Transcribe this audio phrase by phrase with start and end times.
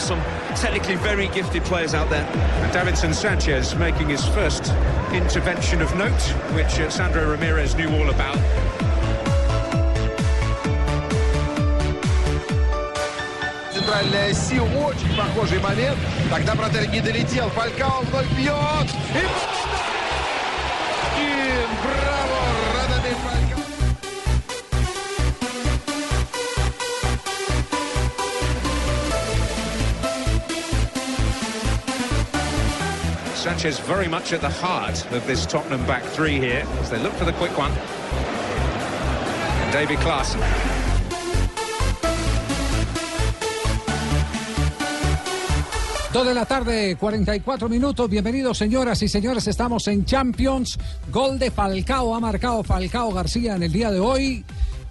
[0.00, 0.20] but some
[0.56, 2.24] technically very gifted players out there.
[2.72, 4.72] Davidson Sanchez making his first
[5.12, 6.20] intervention of note,
[6.54, 8.38] which uh, Sandro Ramirez knew all about.
[13.72, 15.98] Центральная Си очень похожий момент.
[16.30, 17.48] Тогда вратарь не долетел.
[17.50, 18.90] Фалькао вновь бьет.
[19.14, 19.18] И...
[19.18, 19.59] И
[33.61, 37.13] Sanchez very much at the heart of this Tottenham back three here as they look
[37.13, 37.71] for the quick one.
[39.61, 40.41] And Davy Klaassen.
[46.11, 48.09] Dos de la tarde, 44 minutos.
[48.09, 49.45] Bienvenidos, señoras y señores.
[49.45, 50.79] Estamos en Champions.
[51.11, 52.15] Gol de Falcao.
[52.15, 54.43] Ha marcado Falcao García en el día de hoy.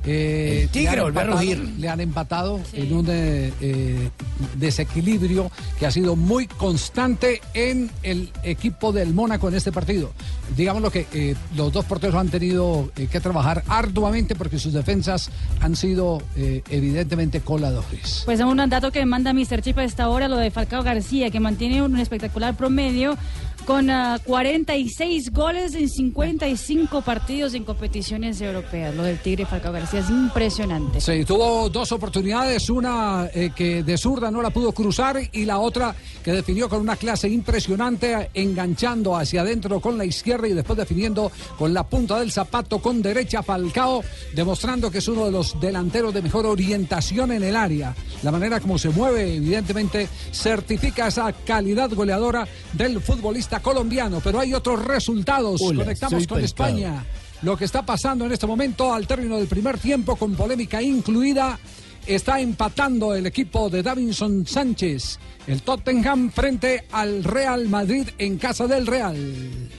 [0.05, 1.59] Eh, El tigre le han volvió a empatado- rugir.
[1.79, 4.09] Le han empatado en un eh, eh,
[4.56, 10.12] desequilibrio que ha sido muy constante en el equipo del Mónaco en este partido.
[10.56, 14.73] Digamos lo que eh, los dos porteros han tenido eh, que trabajar arduamente porque sus
[14.73, 18.23] defensas han sido eh, evidentemente coladores.
[18.25, 19.62] Pues un dato que manda Mr.
[19.62, 23.17] Chip a esta hora, lo de Falcao García, que mantiene un espectacular promedio
[23.64, 28.94] con ah, 46 goles en 55 partidos en competiciones europeas.
[28.94, 31.00] Lo del Tigre Falcao García es impresionante.
[31.00, 35.58] Sí, tuvo dos oportunidades, una eh, que de zurda no la pudo cruzar y la
[35.58, 40.78] otra que definió con una clase impresionante, enganchando hacia adentro con la izquierda y después
[40.78, 44.03] definiendo con la punta del zapato con derecha Falcao,
[44.34, 47.94] demostrando que es uno de los delanteros de mejor orientación en el área.
[48.22, 54.21] La manera como se mueve, evidentemente, certifica esa calidad goleadora del futbolista colombiano.
[54.22, 55.61] Pero hay otros resultados.
[55.61, 56.44] Hola, Conectamos con.
[56.44, 57.05] España
[57.43, 61.59] lo que está pasando en este momento al término del primer tiempo con polémica incluida.
[62.06, 68.66] Está empatando el equipo de Davinson Sánchez, el Tottenham frente al Real Madrid en casa
[68.66, 69.71] del Real.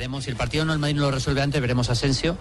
[0.00, 2.38] Veremos si el partido no el Madrid no lo resuelve antes, veremos a Asensio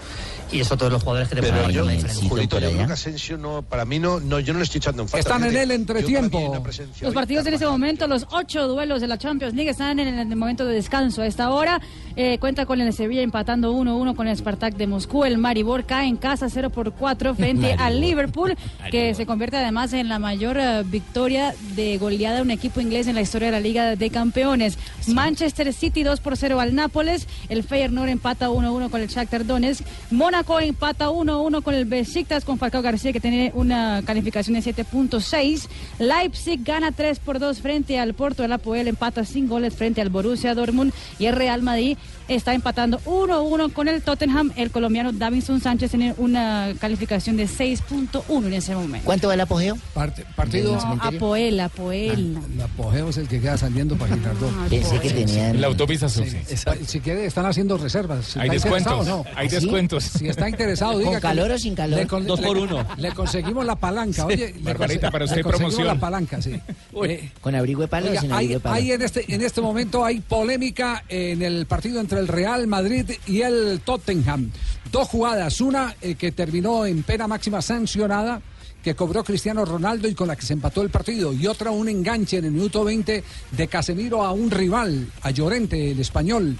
[0.50, 1.86] y eso todos los jugadores que te Pero yo.
[2.30, 5.02] Julito, yo creo que Asensio no, para mí no, no, yo no le estoy echando
[5.02, 5.36] en falta.
[5.36, 6.64] Están en el entretiempo.
[7.02, 10.36] Los partidos en este momento, los ocho duelos de la Champions League están en el
[10.38, 11.22] momento de descanso.
[11.22, 11.82] A esta hora
[12.16, 15.26] eh, cuenta con el Sevilla empatando 1-1 con el Spartak de Moscú.
[15.26, 18.56] El Maribor cae en casa 0 por 4 frente al Liverpool,
[18.92, 23.08] que se convierte además en la mayor eh, victoria de goleada de un equipo inglés
[23.08, 24.78] en la historia de la Liga de Campeones.
[25.08, 27.28] Manchester City 2 por 0 al Nápoles.
[27.50, 29.84] El Feyenoord empata 1-1 con el Shakhtar Donetsk.
[30.12, 35.68] Mónaco empata 1-1 con el Besiktas con Falcao García que tiene una calificación de 7.6.
[36.00, 38.44] Leipzig gana 3 por 2 frente al Porto.
[38.44, 41.98] El Apoel empata sin goles frente al Borussia Dortmund y el Real Madrid
[42.30, 44.52] está empatando 1-1 con el Tottenham.
[44.56, 49.06] El colombiano Davinson Sánchez tiene una calificación de 6.1 en ese momento.
[49.06, 49.78] ¿Cuánto va el apogeo?
[49.94, 50.76] Parte- partido.
[50.76, 52.38] No, Apoel, Apoel.
[52.56, 54.52] El apogeo es el que queda saliendo para Girardot.
[54.70, 55.60] Pensé que tenían.
[55.60, 56.06] La autopista.
[56.08, 58.38] Está- Si quiere, están haciendo reservas.
[58.38, 59.08] Hay ¿Está interesado descuentos.
[59.08, 59.38] no?
[59.40, 59.56] Hay ¿Ah, sí?
[59.56, 60.04] descuentos.
[60.04, 62.00] Si está interesado, ¿Con diga que calor o sin calor?
[62.00, 62.86] le con- Dos por uno.
[62.98, 64.54] Le conseguimos la palanca, oye.
[64.54, 65.88] le Barbarita, para usted le conseguimos promoción.
[65.88, 66.60] la palanca, sí.
[67.04, 68.76] Eh, ¿Con abrigo de palo o Oiga, hay, de palo?
[68.76, 73.12] hay en, este, en este momento hay polémica en el partido entre el Real Madrid
[73.26, 74.52] y el Tottenham.
[74.92, 78.42] Dos jugadas, una eh, que terminó en pena máxima sancionada
[78.84, 81.90] que cobró Cristiano Ronaldo y con la que se empató el partido y otra un
[81.90, 86.58] enganche en el minuto 20 de Casemiro a un rival, a Llorente, el español,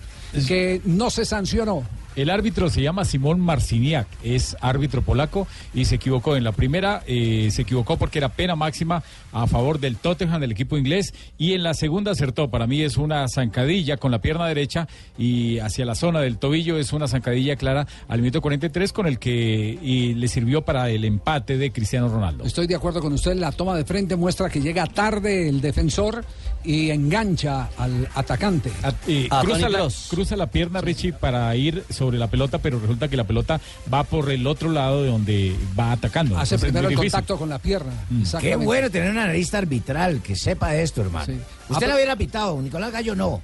[0.48, 1.84] que no se sancionó.
[2.22, 7.02] El árbitro se llama Simón Marciniak, es árbitro polaco y se equivocó en la primera,
[7.08, 11.54] eh, se equivocó porque era pena máxima a favor del Tottenham, del equipo inglés, y
[11.54, 12.50] en la segunda acertó.
[12.50, 16.78] Para mí es una zancadilla con la pierna derecha y hacia la zona del tobillo
[16.78, 21.06] es una zancadilla clara al minuto 43 con el que y le sirvió para el
[21.06, 22.44] empate de Cristiano Ronaldo.
[22.44, 26.26] Estoy de acuerdo con usted, la toma de frente muestra que llega tarde el defensor
[26.66, 28.72] y engancha al atacante.
[28.84, 33.08] A- eh, cruza, la, cruza la pierna Richie para ir sobre la pelota, pero resulta
[33.08, 33.60] que la pelota
[33.94, 36.36] va por el otro lado de donde va atacando.
[36.38, 37.12] Hace Entonces, es primero el difícil.
[37.12, 37.92] contacto con la pierna.
[38.10, 38.66] Qué Exactamente.
[38.66, 41.26] bueno tener un analista arbitral que sepa esto, hermano.
[41.26, 41.38] Sí.
[41.70, 43.42] Usted Ah, lo hubiera pitado, Nicolás Gallo no.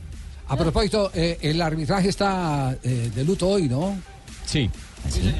[0.48, 3.98] A propósito, eh, el arbitraje está eh, de luto hoy, ¿no?
[4.46, 4.70] Sí.
[5.08, 5.34] ¿Así?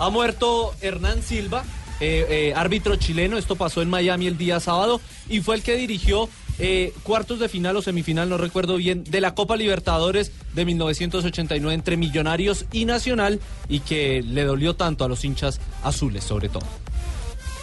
[0.00, 1.62] Ha muerto Hernán Silva,
[2.00, 3.38] eh, eh, árbitro chileno.
[3.38, 6.28] Esto pasó en Miami el día sábado y fue el que dirigió
[6.58, 11.74] eh, cuartos de final o semifinal, no recuerdo bien, de la Copa Libertadores de 1989
[11.74, 16.66] entre Millonarios y Nacional y que le dolió tanto a los hinchas azules, sobre todo.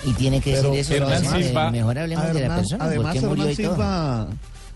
[0.05, 1.05] Y tiene que Pero decir eso.
[1.05, 1.35] Hernán ¿no?
[1.37, 2.77] Eh, Silva- Mejor hablemos de la Además, persona.
[2.83, 3.75] ¿Por además qué murió Hernán y todo?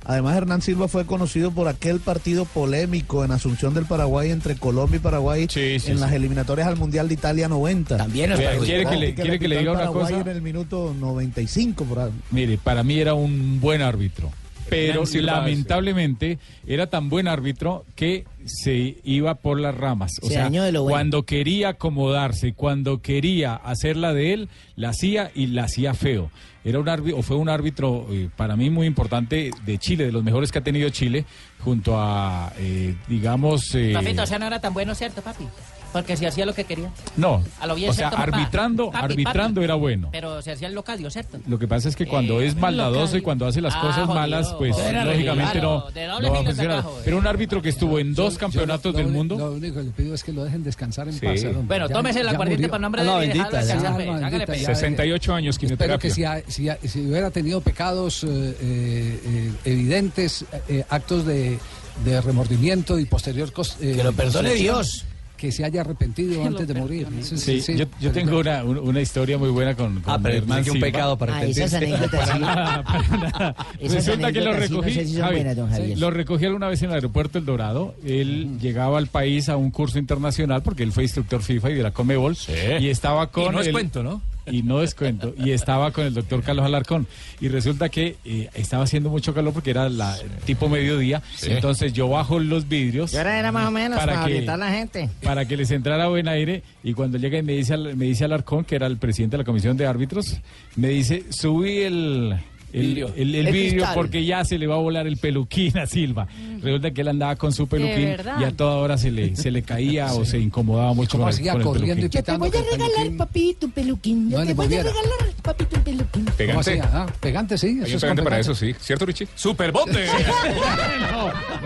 [0.10, 4.98] Además Hernán Silva fue conocido por aquel partido polémico en Asunción del Paraguay entre Colombia
[4.98, 7.96] y Paraguay en las eliminatorias al Mundial de Italia 90.
[7.98, 8.40] También nos.
[8.40, 10.22] ¿Quiere que le- quiere que le diga el una Paraguay cosa?
[10.22, 12.12] en el minuto 95 por ahí.
[12.32, 14.32] Mire, para mí era un buen árbitro.
[14.68, 20.12] Pero lamentablemente era tan buen árbitro que se iba por las ramas.
[20.22, 20.94] O Se sea, dañó de lo bueno.
[20.94, 26.32] cuando quería acomodarse, cuando quería hacerla de él, la hacía y la hacía feo.
[26.70, 30.12] Era un árbitro, o fue un árbitro eh, para mí muy importante de Chile, de
[30.12, 31.26] los mejores que ha tenido Chile,
[31.64, 33.74] junto a, eh, digamos...
[33.74, 35.46] eh, o sea, no era tan bueno, ¿cierto, papi?
[35.92, 36.92] Porque si hacía lo que quería.
[37.18, 39.64] no, A lo bien, o sea, arbitrando, Papi, arbitrando papi.
[39.66, 40.10] era bueno.
[40.12, 41.40] Pero se hacía el locadio, ¿cierto?
[41.48, 43.96] Lo que pasa es que cuando Eh, es maldadoso y cuando hace las Ah, cosas
[44.06, 44.14] jodido.
[44.14, 46.80] malas, pues lógicamente claro, no, de no va a funcionar.
[46.86, 47.02] eh.
[47.06, 49.38] Pero un árbitro que estuvo en dos Yo- campeonatos del mundo.
[49.38, 51.26] Lo único que le pido es que lo dejen descansar en Sí.
[51.26, 51.42] paz.
[51.66, 52.70] Bueno, Ya- tómese aguardiente murió.
[52.70, 53.70] para nombre de No, y bendita, Ya, pues.
[53.72, 54.62] Hágale, bendita, pues.
[54.62, 56.10] ya, 68 años Espero quimioterapia.
[56.44, 61.58] que si, si, hubiera tenido pecados eh, evidentes, eh, actos de,
[62.06, 63.52] de remordimiento y posterior...
[63.80, 65.06] Que lo perdone Dios.
[65.40, 67.08] Que se haya arrepentido antes de morir.
[67.22, 70.36] Sí, Sí, sí, yo, tengo una, un- una historia muy buena con, con Ah, pero
[70.38, 70.88] Hernán que un Silva.
[70.88, 72.06] pecado para Ah, esas arrepentirse.
[72.06, 72.40] anécdotas, sí.
[72.40, 73.56] Para nada, para nada.
[73.80, 75.98] Esas Resulta que lo anécdotas sí, no recogí, sé si son Javi, buenas, don Javier.
[75.98, 77.96] lo recogí alguna vez en el aeropuerto El Dorado.
[78.06, 81.84] Él llegaba al país a un curso internacional porque él fue instructor FIFA y de
[81.84, 82.36] la Comebol
[82.82, 84.22] y estaba con Y no es cuento, ¿no?
[84.52, 85.34] Y no descuento.
[85.38, 87.08] Y estaba con el doctor Carlos Alarcón.
[87.42, 91.22] Y resulta que eh, estaba haciendo mucho calor porque era la tipo mediodía.
[91.36, 91.52] Sí.
[91.52, 93.12] Entonces yo bajo los vidrios.
[93.12, 95.10] ¿Qué hora era más o menos para, que- orientar a la gente?
[95.24, 98.26] para que les entrara buen aire y cuando llega y me dice al- me dice
[98.26, 100.38] Alarcón que era el presidente de la comisión de árbitros
[100.76, 102.36] me dice subí el
[102.74, 103.08] el, Vidrio.
[103.16, 106.28] el- el El vidrio porque ya se le va a volar el peluquín a Silva.
[106.62, 109.64] Resulta que él andaba con su peluquín y a toda hora se le, se le
[109.64, 112.20] caía o se incomodaba mucho ¿Cómo con el, hacía con el corriendo y peluquín.
[112.22, 114.30] pitando Voy a regalar, peluquín papito, un peluquín.
[114.30, 114.94] Yo No te le voy a regalar,
[115.42, 116.26] papito, un peluquín.
[116.48, 116.90] ¿Cómo hacía?
[116.94, 117.80] Ah, pegante, sí.
[117.84, 118.52] Eso es pegante para pegante.
[118.52, 118.76] eso, sí.
[118.80, 119.28] ¿Cierto, Richie?
[119.36, 120.06] ¡Superbote!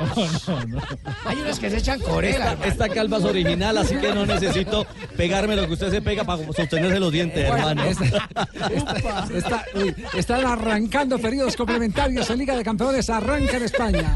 [1.25, 2.53] Hay unos que se echan corela.
[2.53, 4.85] Esta, esta calva es original, así que no necesito
[5.15, 7.83] pegarme lo que usted se pega para sostenerse los dientes, hermano.
[7.83, 10.43] Está- está- uy, están
[10.93, 13.09] arrancando periodos complementarios en Liga de Campeones.
[13.09, 14.15] Arranca en España.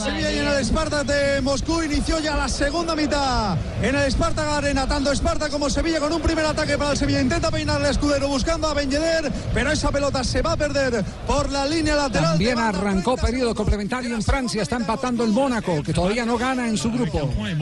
[0.00, 4.48] Sevilla y en el Spartak de Moscú inició ya la segunda mitad en el Spartak
[4.48, 7.20] Arena, tanto Spartak como Sevilla con un primer ataque para el Sevilla.
[7.20, 11.04] Intenta peinar el escudero buscando a Ben Yedder, pero esa pelota se va a perder
[11.28, 12.30] por la línea lateral.
[12.30, 14.62] También arrancó periodo complementario en Francia.
[14.62, 17.30] Está empatando el Mónaco, que todavía no gana en su grupo.
[17.44, 17.56] El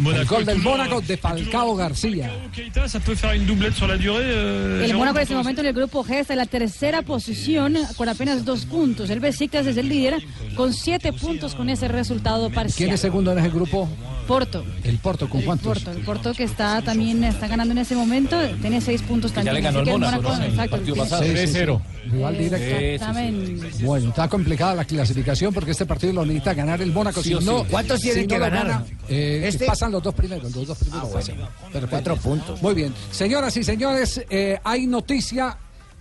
[0.00, 0.36] Monaco.
[0.36, 2.30] gol del Mónaco de Falcao García.
[2.52, 4.37] Keita, ça peut faire une doublette sur la durée.
[4.38, 7.02] Euh, El Mónaco en este pour momento en el grupo G está en la tercera
[7.02, 9.10] posición con apenas dos puntos.
[9.10, 10.22] El Besiktas es el líder
[10.56, 12.90] con siete puntos con ese resultado ¿Quién parcial.
[12.90, 13.88] es segundo en ese grupo?
[14.26, 14.62] Porto.
[14.84, 15.82] El Porto, ¿con cuántos?
[15.82, 19.36] Porto, el Porto que está también está ganando en ese momento, tiene seis puntos ya
[19.36, 19.54] también.
[19.54, 20.34] le ganó Así el que Mónaco, ¿no?
[20.36, 21.22] En el exacto, partido pasado.
[21.22, 21.52] Sí, sí, sí.
[21.60, 21.80] 3-0.
[22.10, 22.76] Rival directo.
[22.78, 23.84] Exactamente.
[23.84, 27.22] Bueno, está complicada la clasificación porque este partido lo necesita ganar el Mónaco.
[27.22, 27.44] Sí si sí.
[27.44, 28.66] no, ¿Cuántos tienen si que no ganar?
[28.66, 31.36] gana, eh, Este- Pasan los dos primeros, los dos primeros pasan.
[31.72, 31.88] Perfecto.
[31.88, 32.60] Cuatro puntos.
[32.62, 32.92] Muy bien.
[33.10, 35.56] Señoras y señores, eh, hay noticia.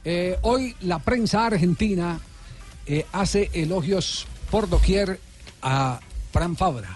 [0.05, 2.19] Eh, hoy la prensa argentina
[2.85, 5.19] eh, hace elogios por doquier
[5.61, 5.99] a
[6.31, 6.95] Fran Fabra.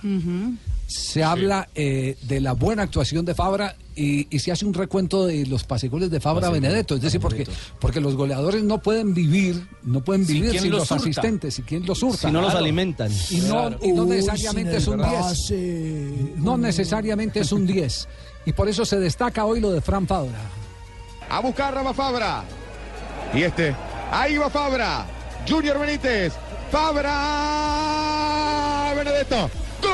[0.87, 5.25] Se habla eh, de la buena actuación de Fabra y, y se hace un recuento
[5.25, 6.95] de los pasegoles de Fabra Benedetto.
[6.95, 7.47] Es decir, porque,
[7.79, 11.99] porque los goleadores no pueden vivir, no pueden vivir sin los asistentes, y quién los
[11.99, 12.27] surta.
[12.27, 13.09] Si no los alimentan.
[13.29, 13.79] Y no, Claro.
[13.81, 16.37] y no Uy, necesariamente es un el 10.
[16.37, 18.07] No necesariamente es un 10.
[18.45, 20.39] Y por eso se destaca hoy lo de Fran Fabra.
[21.31, 22.43] A buscar Rama Fabra.
[23.33, 23.73] Y este.
[24.11, 25.05] Ahí va Fabra.
[25.47, 26.33] Junior Benítez.
[26.69, 27.13] Fabra.
[28.93, 29.49] Benedetto.
[29.81, 29.91] ¡Gol!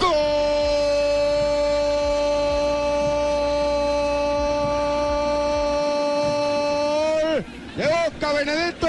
[0.00, 0.14] ¡Gol!
[7.76, 8.88] De Boca Benedetto.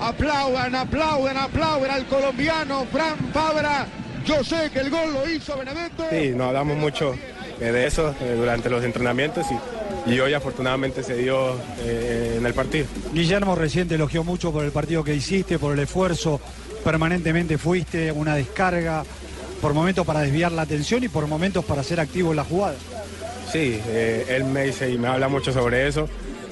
[0.00, 3.86] Aplaudan, aplaudan, aplaudan al colombiano Fran Fabra.
[4.24, 6.04] Yo sé que el gol lo hizo Benedetto.
[6.10, 7.14] Sí, no hablamos mucho
[7.60, 9.46] eh, de eso eh, durante los entrenamientos
[10.06, 12.86] y, y hoy afortunadamente se dio eh, en el partido.
[13.12, 16.40] Guillermo recién te elogió mucho por el partido que hiciste, por el esfuerzo,
[16.82, 19.04] permanentemente fuiste, una descarga,
[19.60, 22.76] por momentos para desviar la atención y por momentos para ser activo en la jugada.
[23.52, 26.08] Sí, eh, él me dice y me habla mucho sobre eso,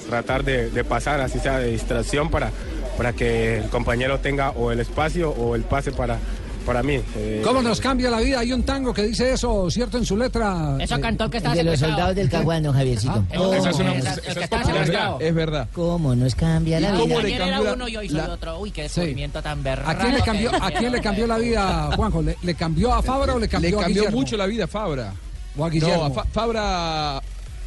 [0.09, 2.51] tratar de, de pasar, así sea de distracción, para,
[2.97, 6.17] para que el compañero tenga o el espacio o el pase para,
[6.65, 6.99] para mí.
[7.17, 8.39] Eh, ¿Cómo nos cambia la vida?
[8.39, 9.97] Hay un tango que dice eso, ¿cierto?
[9.97, 10.77] En su letra.
[10.79, 13.13] Eso cantó el que estaba De los soldados del Caguano, Javiercito.
[13.29, 13.53] Ah, ¿Cómo?
[13.53, 15.19] esa es una- esa- el que estaba secuestrado.
[15.19, 15.67] Es verdad.
[15.73, 17.17] ¿Cómo nos cambia la ¿Y vida?
[17.19, 18.59] Ayer era cambió la- uno y hoy soy la- otro.
[18.59, 19.15] Uy, qué Sí.
[19.43, 19.89] tan berraco.
[19.91, 22.21] ¿A quién le cambió, a quién le cambió la vida, Juanjo?
[22.21, 24.17] ¿Le, le cambió a Fabra o le cambió, Le a cambió Guillermo?
[24.19, 25.13] mucho la vida a Fabra.
[25.57, 25.97] O a Guillermo.
[25.97, 27.21] No, a Fa- Fabra,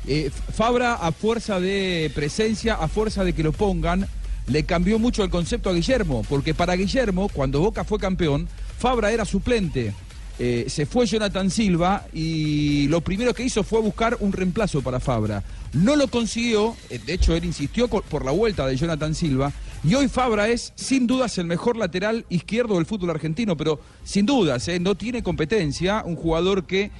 [0.09, 4.07] eh, Fabra a fuerza de presencia, a fuerza de que lo pongan,
[4.49, 9.11] le cambió mucho el concepto a Guillermo, porque para Guillermo, cuando Boca fue campeón, Fabra
[9.13, 9.95] era suplente.
[10.39, 15.01] Eh, se fue Jonathan Silva y lo primero que hizo fue buscar un reemplazo para
[15.01, 15.43] Fabra.
[15.73, 19.51] No lo consiguió, eh, de hecho él insistió por la vuelta de Jonathan Silva
[19.83, 24.27] y hoy Fabra es sin dudas el mejor lateral izquierdo del fútbol argentino, pero sin
[24.27, 26.91] dudas, eh, no tiene competencia, un jugador que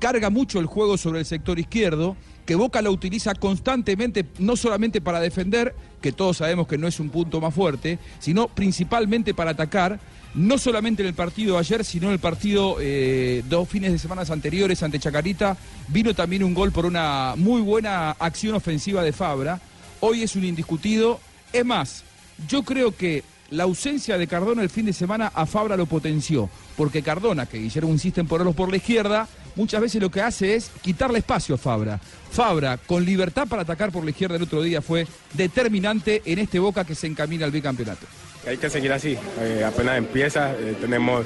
[0.00, 5.00] carga mucho el juego sobre el sector izquierdo, que Boca lo utiliza constantemente, no solamente
[5.00, 9.52] para defender, que todos sabemos que no es un punto más fuerte, sino principalmente para
[9.52, 10.00] atacar,
[10.34, 13.98] no solamente en el partido de ayer, sino en el partido eh, dos fines de
[13.98, 15.56] semanas anteriores ante Chacarita,
[15.88, 19.60] vino también un gol por una muy buena acción ofensiva de Fabra,
[20.00, 21.20] hoy es un indiscutido,
[21.52, 22.04] es más,
[22.48, 26.50] yo creo que la ausencia de Cardona el fin de semana a Fabra lo potenció,
[26.76, 30.56] porque Cardona, que Guillermo insiste en ponerlos por la izquierda, muchas veces lo que hace
[30.56, 32.00] es quitarle espacio a Fabra.
[32.32, 36.58] Fabra, con libertad para atacar por la izquierda el otro día, fue determinante en este
[36.58, 38.06] Boca que se encamina al bicampeonato.
[38.46, 41.24] Hay que seguir así, eh, apenas empieza, eh, tenemos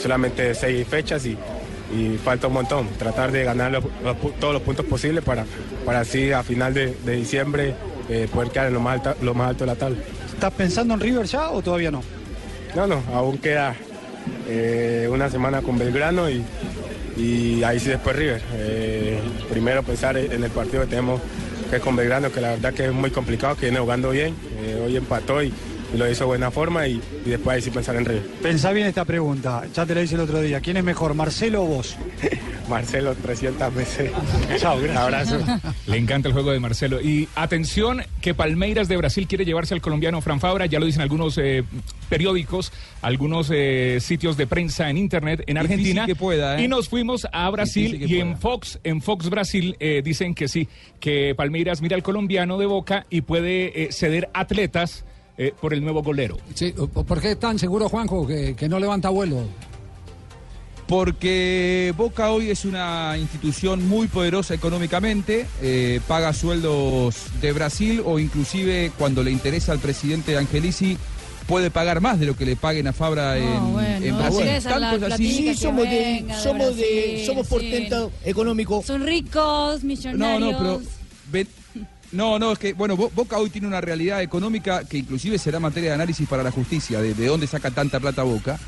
[0.00, 1.36] solamente seis fechas y,
[1.94, 2.88] y falta un montón.
[2.98, 5.44] Tratar de ganar los- los pu- todos los puntos posibles para,
[5.84, 7.74] para así a final de, de diciembre
[8.08, 9.96] eh, poder quedar en lo más, alta- lo más alto de la tabla.
[10.32, 12.02] ¿Estás pensando en River ya o todavía no?
[12.74, 13.74] No, no, aún queda
[15.10, 16.42] una semana con Belgrano y,
[17.16, 18.42] y ahí sí después River.
[18.54, 19.18] Eh,
[19.50, 21.20] primero pensar en el partido que tenemos
[21.70, 24.34] que es con Belgrano, que la verdad que es muy complicado, que viene jugando bien.
[24.62, 25.52] Eh, hoy empató y,
[25.94, 28.26] y lo hizo de buena forma y, y después ahí sí pensar en River.
[28.42, 30.60] Pensá bien esta pregunta, ya te la hice el otro día.
[30.60, 31.96] ¿Quién es mejor, Marcelo o vos?
[32.68, 34.10] Marcelo, 300 veces.
[34.58, 34.96] Chao, gracias.
[34.96, 35.38] Abrazo.
[35.86, 37.00] Le encanta el juego de Marcelo.
[37.00, 41.02] Y atención, que Palmeiras de Brasil quiere llevarse al colombiano Fran Fabra, ya lo dicen
[41.02, 41.62] algunos eh,
[42.08, 42.72] periódicos,
[43.02, 46.06] algunos eh, sitios de prensa en internet en Argentina.
[46.06, 46.64] que pueda, ¿eh?
[46.64, 48.38] Y nos fuimos a Brasil que y en.
[48.38, 50.68] Fox, en Fox Brasil eh, dicen que sí,
[51.00, 55.04] que Palmeiras mira al colombiano de Boca y puede eh, ceder atletas
[55.38, 56.36] eh, por el nuevo golero.
[56.54, 59.42] Sí, ¿Por qué tan seguro, Juanjo, que, que no levanta vuelo?
[60.86, 68.18] Porque Boca hoy es una institución muy poderosa económicamente, eh, paga sueldos de Brasil o
[68.18, 70.98] inclusive cuando le interesa al presidente Angelici
[71.48, 74.44] puede pagar más de lo que le paguen a Fabra en, bueno, en Brasil.
[74.62, 77.50] Tanto es así- Sí, somos de, somos de, Brasil, somos sí.
[77.50, 78.82] portento económico.
[78.86, 80.52] Son ricos, No, millonarios.
[80.52, 80.82] no, pero
[81.32, 81.48] ven-
[82.14, 85.60] no, no, es que bueno, Bo- Boca hoy tiene una realidad económica que inclusive será
[85.60, 88.58] materia de análisis para la justicia, de dónde saca tanta plata Boca.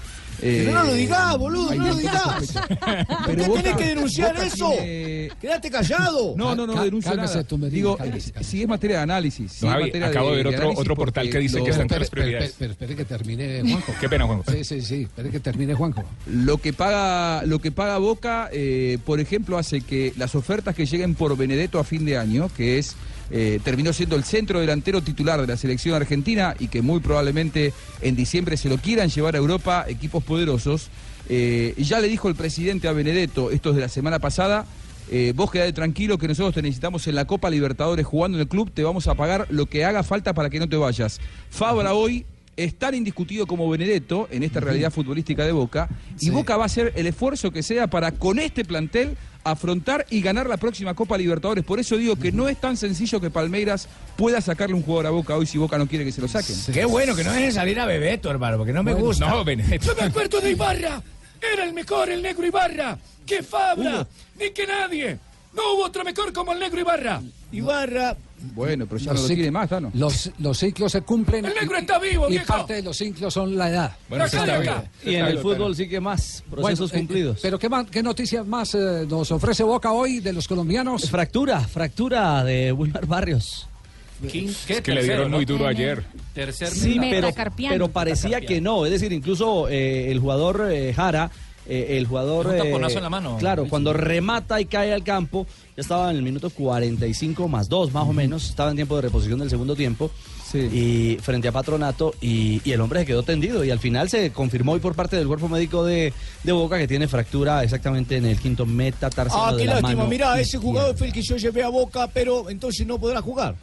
[0.43, 2.53] Eh, Pero no lo digas, boludo, no lo digas.
[2.53, 4.71] ¿Por Pero qué tenés que denunciar Boca eso?
[4.71, 6.35] tiene- Quédate callado.
[6.37, 7.69] No, no, no, Cal- denuncio cálmese, nada.
[7.71, 9.53] Digo, cálmese, eh, si es materia de análisis.
[9.53, 11.71] si No, es Javi, materia acabo de ver otro- otro portal que dice lo- que
[11.71, 12.51] está entre las Espere, espere, prioridades.
[12.51, 13.93] espere, espere que termine, Juanjo.
[14.01, 14.45] Qué pena, Juanjo.
[14.53, 16.05] Sí, sí, sí, espere que termine, Juanjo.
[16.31, 20.87] Lo que paga, lo que paga Boca, eh, por ejemplo, hace que las ofertas que
[20.87, 22.95] lleguen por Benedetto a fin de año, que es
[23.33, 27.73] eh, terminó siendo el centro delantero titular de la selección argentina y que muy probablemente
[28.01, 30.91] en diciembre se lo quieran llevar a Europa equipos poderosos.
[31.29, 34.65] eh, ya le dijo el presidente a Benedetto, esto es de la semana pasada,
[35.11, 38.49] eh, vos quedate tranquilo que nosotros te necesitamos en la Copa Libertadores jugando en el
[38.49, 41.21] club, te vamos a pagar lo que haga falta para que no te vayas.
[41.51, 46.31] Fabra hoy es tan indiscutido como Benedetto en esta realidad futbolística de Boca y Sí.
[46.31, 49.17] Boca va a hacer el esfuerzo que sea para con este plantel
[49.51, 51.65] afrontar y ganar la próxima Copa Libertadores.
[51.65, 55.11] Por eso digo que no es tan sencillo que Palmeiras pueda sacarle un jugador a
[55.11, 56.57] Boca hoy si Boca no quiere que se lo saquen.
[56.73, 59.29] Qué bueno que no dejen salir a Bebeto, hermano, porque no me Bueno, gusta.
[59.29, 59.45] No.
[59.45, 61.03] Yo me acuerdo de Ibarra.
[61.53, 62.99] Era el mejor, el negro Ibarra.
[63.25, 64.07] Que Fabra,
[64.39, 65.19] ni que nadie.
[65.55, 67.21] No hubo otro mejor como el negro Ibarra.
[67.53, 68.17] Ibarra.
[68.55, 69.91] Bueno, pero ya Los no lo tiene más, ¿no?
[69.95, 71.45] Los, los ciclos se cumplen.
[71.47, 72.47] El negro y- está vivo, Y viejo.
[72.47, 73.97] parte de los ciclos son la edad.
[74.09, 74.75] Bueno, está bien.
[75.05, 77.39] Y en el fútbol sí que más procesos Bueno, eh, cumplidos.
[77.43, 81.09] Pero ¿qué, más- qué noticias más eh, nos ofrece Boca hoy de los colombianos?
[81.11, 83.69] Fractura, fractura de Wilmar Barrios.
[84.23, 86.05] Es que le dieron muy duro ayer.
[86.33, 88.85] Tercer Sí, pero, parecía que no.
[88.87, 91.31] Es decir, incluso eh, el jugador eh, Jara,
[91.69, 92.47] eh, el jugador.
[92.47, 93.37] Un eh, taponazo en la mano.
[93.39, 95.47] Claro, cuando remata y cae al campo,
[95.77, 98.49] ya estaba en el minuto 45 más 2, más o menos.
[98.49, 100.11] Estaba en tiempo de reposición del segundo tiempo.
[100.55, 103.63] Y frente a Patronato, y, y el hombre se quedó tendido.
[103.63, 106.89] Y al final se confirmó hoy por parte del cuerpo médico de, de Boca que
[106.89, 109.97] tiene fractura exactamente en el quinto metatarsal Ah, de qué la lástima.
[109.97, 113.21] mano Mirá, ese jugador fue el que yo llevé a Boca, pero entonces no podrá
[113.21, 113.55] jugar.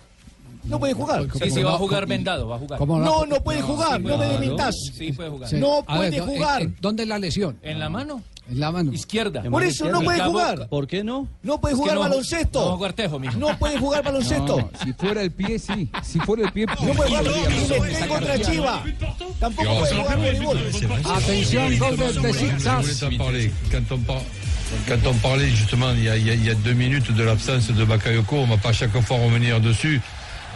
[0.64, 1.26] No puede jugar.
[1.42, 2.80] Sí, sí, va a jugar vendado, va a jugar.
[2.80, 4.76] ¿Cómo No, no puede jugar, no me demitas.
[4.98, 5.50] Sí, puede jugar.
[5.50, 5.58] Sí.
[5.58, 6.62] No puede ¿en- jugar.
[6.62, 7.58] en- ¿Dónde es la lesión?
[7.62, 8.94] En la mano En la mano.
[8.94, 9.44] izquierda.
[9.44, 10.68] Por eso no puede jugar.
[10.70, 11.28] ¿Por qué no?
[11.44, 12.78] No puede Es que jugar no- baloncesto.
[13.12, 13.38] no mijo.
[13.38, 14.58] No puede jugar baloncesto.
[14.58, 15.90] No, si fuera el pie, sí.
[16.02, 18.84] Si fuera el pie, No puede jugar le contra Chiva.
[19.40, 20.58] Tampoco puede jugar voleibol.
[21.06, 23.52] Atención, gol de parler.
[24.88, 27.12] Quand on, parlait justement il y, a, il y a- il y a deux minutes
[27.14, 30.02] de l'absence de Bakayoko, on ne va pas chaque fois revenir dessus.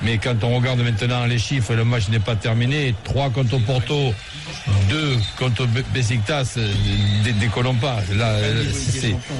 [0.04, 2.94] Mais quand on regarde maintenant les chiffres, le match n'est pas terminé.
[3.04, 4.14] 3 contre Porto,
[4.90, 6.72] 2 contre Be- Besiktas, euh,
[7.24, 7.98] dé- décollons pas.
[8.16, 8.64] Là, euh,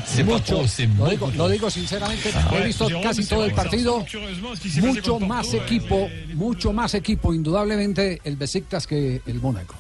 [0.06, 1.10] c'est pas trop, c'est Lo beaucoup.
[1.12, 2.56] digo, lo digo sinceramente, Ah.
[2.56, 4.04] he visto casi todo el partido.
[4.82, 9.76] Mucho más equipo, mucho más equipo, indudablemente, el Besiktas que el Mónaco.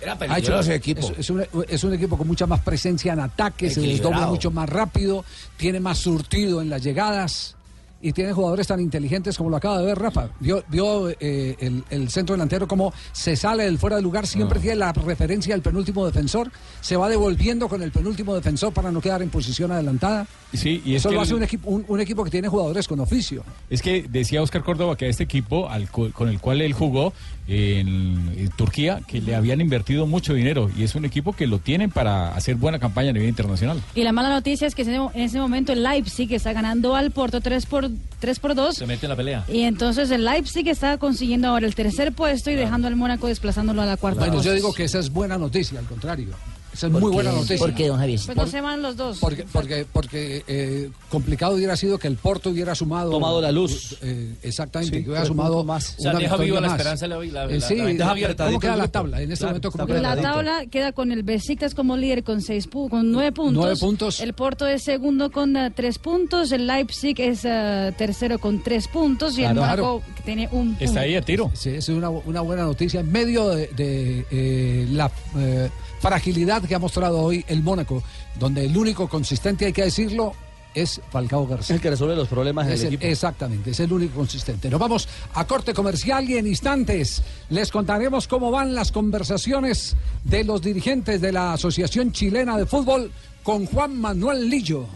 [0.00, 1.10] Era Ha hecho- ese equipo.
[1.10, 4.50] Es, es un, es un equipo con mucha más presencia en ataque, se desdobla mucho
[4.50, 5.24] más rápido,
[5.58, 7.56] tiene más surtido en las llegadas
[8.02, 10.28] y tiene jugadores tan inteligentes como lo acaba de ver Rafa.
[10.40, 14.58] Vio, vio eh, el, el centro delantero como se sale del fuera de lugar, siempre
[14.58, 14.62] Ah.
[14.62, 19.00] tiene la referencia al penúltimo defensor, se va devolviendo con el penúltimo defensor para no
[19.00, 20.26] quedar en posición adelantada.
[20.52, 22.48] Sí, y es Eso que lo el- hace un equipo, un, un equipo que tiene
[22.48, 23.44] jugadores con oficio.
[23.68, 27.12] Es que decía Oscar Córdoba que a este equipo al con el cual él jugó
[27.48, 31.58] en, en Turquía, que le habían invertido mucho dinero y es un equipo que lo
[31.58, 33.80] tienen para hacer buena campaña a nivel internacional.
[33.94, 36.94] Y la mala noticia es que en ese- en ese momento el Leipzig está ganando
[36.94, 37.88] al Porto 3 por,
[38.20, 38.76] 3 por 2.
[38.76, 39.44] Se mete en la pelea.
[39.48, 43.82] Y entonces el Leipzig está consiguiendo ahora el tercer puesto y dejando al Mónaco desplazándolo
[43.82, 44.20] a la cuarta.
[44.20, 46.28] Bueno, yo digo que esa es buena noticia, al contrario.
[46.72, 47.58] Esa es ¿Por muy buena noticia.
[47.58, 48.20] ¿Por qué, don Javier?
[48.24, 49.18] Pues no se van los dos.
[49.18, 53.10] Porque, porque, porque eh, complicado hubiera sido que el Porto hubiera sumado.
[53.10, 53.96] Tomado la luz.
[54.02, 55.96] eh, exactamente, Sí, que hubiera tres sumado más.
[55.98, 56.76] O sea, una deja victoria viva la más.
[56.78, 58.14] esperanza, la- la- Eh, la- sí, la ventaja
[58.46, 59.16] ¿cómo queda el la tabla?
[59.22, 60.32] En este Claro, momento, ¿cómo está queda La tabla?
[60.52, 63.54] tabla queda con el Besiktas como líder con seis pu- con nueve puntos.
[63.54, 64.20] Nueve puntos.
[64.20, 66.52] El Porto es segundo con eh, tres puntos.
[66.52, 70.68] El Leipzig es eh, tercero con tres puntos y el Claro, Mónaco que tiene un
[70.68, 70.84] punto.
[71.22, 71.50] tiro.
[71.54, 75.68] Sí, es una, una buena noticia en medio de, de, eh, la eh,
[76.00, 78.02] fragilidad que ha mostrado hoy el Mónaco,
[78.38, 80.32] donde el único consistente, hay que decirlo,
[80.74, 81.74] es Falcao García.
[81.76, 83.04] El que resuelve los problemas del el- equipo.
[83.04, 84.70] exactamente, es el único consistente.
[84.70, 90.44] Nos vamos a corte comercial y en instantes les contaremos cómo van las conversaciones de
[90.44, 93.10] los dirigentes de la Asociación Chilena de Fútbol
[93.42, 94.86] con Juan Manuel Lillo.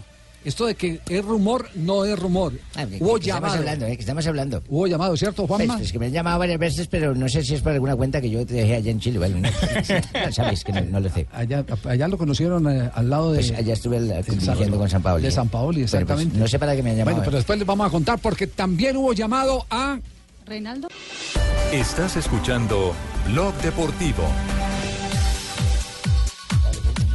[0.44, 2.52] Esto de que es rumor, no es rumor.
[2.74, 3.54] Ah, que- Hubo que estamos llamado.
[3.58, 4.62] hablando, eh, que estamos hablando.
[4.68, 5.78] Hubo llamado, ¿cierto, Pues, Juanma?
[5.78, 8.20] pues que me han llamado varias veces, pero no sé si es por alguna cuenta
[8.20, 9.18] que yo te dejé allá en Chile.
[9.18, 9.48] Bueno, no,
[10.26, 11.26] no sabéis que no, no lo sé.
[11.32, 13.38] Allá, allá lo conocieron eh, al lado de.
[13.40, 15.22] Pues allá estuve la- dirigiendo con San Paoli.
[15.24, 16.38] De San Paoli, Bueno, pues, exactamente.
[16.38, 17.16] no sé para qué me han llamado.
[17.16, 19.98] Bueno, pero después les vamos a contar porque también hubo llamado a.
[20.46, 20.88] Reinaldo.
[21.72, 22.92] Estás escuchando
[23.32, 24.24] Blog Deportivo.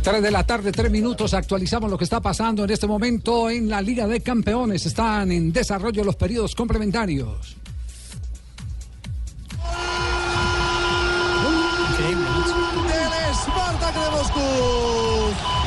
[0.01, 3.69] 3 de la tarde, 3 minutos, actualizamos lo que está pasando en este momento en
[3.69, 4.85] la Liga de Campeones.
[4.85, 7.57] Están en desarrollo los periodos complementarios.
[11.99, 15.58] del Spartak de Moscú.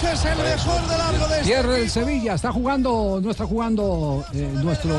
[0.00, 3.46] Que es el mejor de largo de este Pierde el Sevilla, está jugando, no está
[3.46, 4.94] jugando eh, nuestro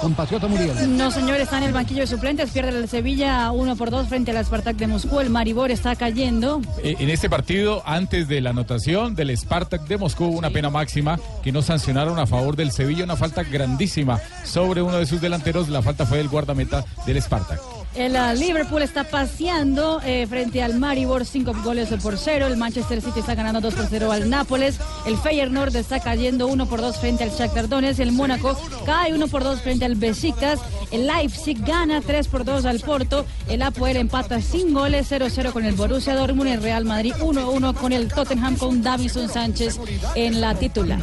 [0.00, 0.96] compatriota Muriel.
[0.96, 2.50] No, señor, está en el banquillo de suplentes.
[2.50, 5.20] Pierde el Sevilla 1 por 2 frente al Spartak de Moscú.
[5.20, 6.62] El Maribor está cayendo.
[6.82, 11.18] Eh, En este partido, antes de la anotación del Spartak de Moscú, una pena máxima
[11.42, 15.68] que no sancionaron a favor del Sevilla, una falta grandísima sobre uno de sus delanteros.
[15.68, 17.77] La falta fue del guardameta del Spartak.
[17.98, 22.46] El ah, Liverpool está paseando eh, frente al Maribor, 5 goles por 0.
[22.46, 24.78] El Manchester City está ganando 2 por 0 al Nápoles.
[25.04, 27.98] El Feyenoord está cayendo 1 por 2 frente al Shakhtar Donetsk.
[27.98, 28.56] El Mónaco
[28.86, 30.60] cae 1 por 2 frente al Besiktas.
[30.92, 33.26] El Leipzig gana 3 por 2 al Porto.
[33.48, 36.50] El Apoel empata sin goles 0-0 con el Borussia Dortmund.
[36.50, 39.76] El Real Madrid 1-1 con el Tottenham con Davison Sánchez
[40.14, 41.00] en la titular.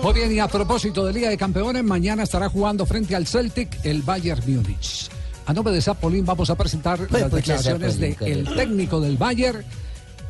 [0.00, 3.80] Muy bien, y a propósito de Liga de Campeones, mañana estará jugando frente al Celtic
[3.82, 5.10] el Bayern Múnich.
[5.46, 9.64] A nombre de Zapolín vamos a presentar las pues, declaraciones del técnico del Bayern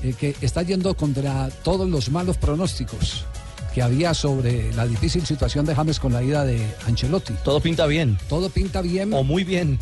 [0.02, 3.26] eh, que está yendo contra todos los malos pronósticos
[3.74, 7.34] que había sobre la difícil situación de James con la ida de Ancelotti.
[7.44, 8.18] Todo pinta bien.
[8.28, 9.12] Todo pinta bien.
[9.12, 9.78] O muy bien.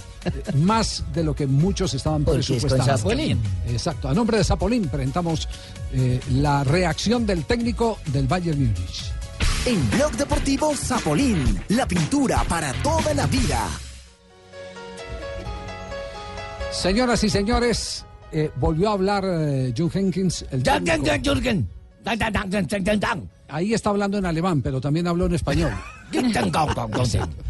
[0.54, 2.84] Más de lo que muchos estaban presupuestando.
[2.84, 3.40] Zapolín.
[3.66, 4.08] Exacto.
[4.08, 5.48] A nombre de Zapolín presentamos
[5.92, 9.12] eh, la reacción del técnico del Bayern Múnich.
[9.64, 13.68] En Blog Deportivo Zapolín, la pintura para toda la vida.
[16.70, 20.44] Señoras y señores, eh, volvió a hablar eh, Jürgen Henkins.
[20.50, 20.62] El
[21.22, 21.68] Jürgen.
[23.48, 25.72] Ahí está hablando en alemán, pero también habló en español.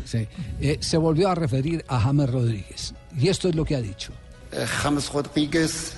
[0.04, 0.26] Sí.
[0.60, 2.94] Eh, se volvió a referir a James Rodríguez.
[3.16, 4.12] Y esto es lo que ha dicho.
[4.50, 5.92] Eh, James Rodríguez,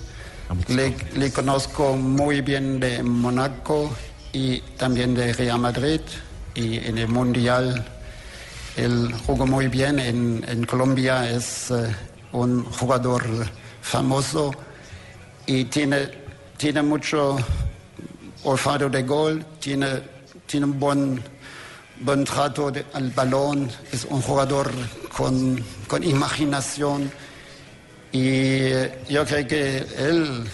[0.68, 3.90] le, le conozco muy bien de Monaco
[4.33, 6.00] y también de Real Madrid.
[6.54, 7.83] y en el Mundial
[8.76, 9.98] él jugó muy bien.
[9.98, 11.94] En, en Colombia es eh,
[12.33, 13.25] un jugador
[13.83, 14.53] famoso
[15.47, 16.09] y tiene,
[16.57, 17.37] tiene mucho
[18.45, 19.88] olfato de gol, tiene,
[20.47, 21.23] tiene un buen,
[22.01, 24.71] buen trato de- al balón, es un jugador
[25.16, 27.11] con, con imaginación
[28.12, 28.71] y
[29.09, 30.45] yo creo que él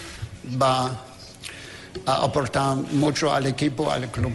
[0.60, 1.04] va
[2.06, 4.32] a aportar mucho al equipo, al club.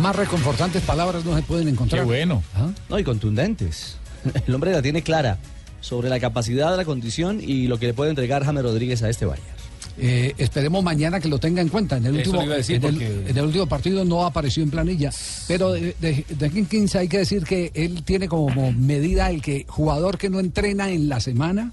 [0.00, 2.02] Más reconfortantes palabras no se pueden encontrar.
[2.02, 2.42] Qué bueno.
[2.88, 3.96] No, y contundentes.
[4.46, 5.38] El hombre la tiene clara
[5.80, 9.26] sobre la capacidad, la condición y lo que le puede entregar James Rodríguez a este
[9.26, 9.46] Bayern.
[9.96, 11.98] Eh, esperemos mañana que lo tenga en cuenta.
[11.98, 14.04] En el, Eso último, le iba a decir, en, el, porque- en el último partido
[14.04, 15.10] no apareció en planilla.
[15.46, 19.66] Pero de, de, de Jenkins hay que decir que él tiene como medida el que
[19.68, 21.70] jugador que no entrena en la semana,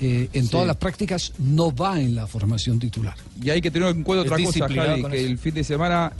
[0.00, 0.50] eh, en Sí.
[0.50, 3.14] todas las prácticas, no va en la formación titular.
[3.40, 5.26] Y hay que tener en cuenta Es otra cosa, Javi, que eso.
[5.28, 6.12] el fin de semana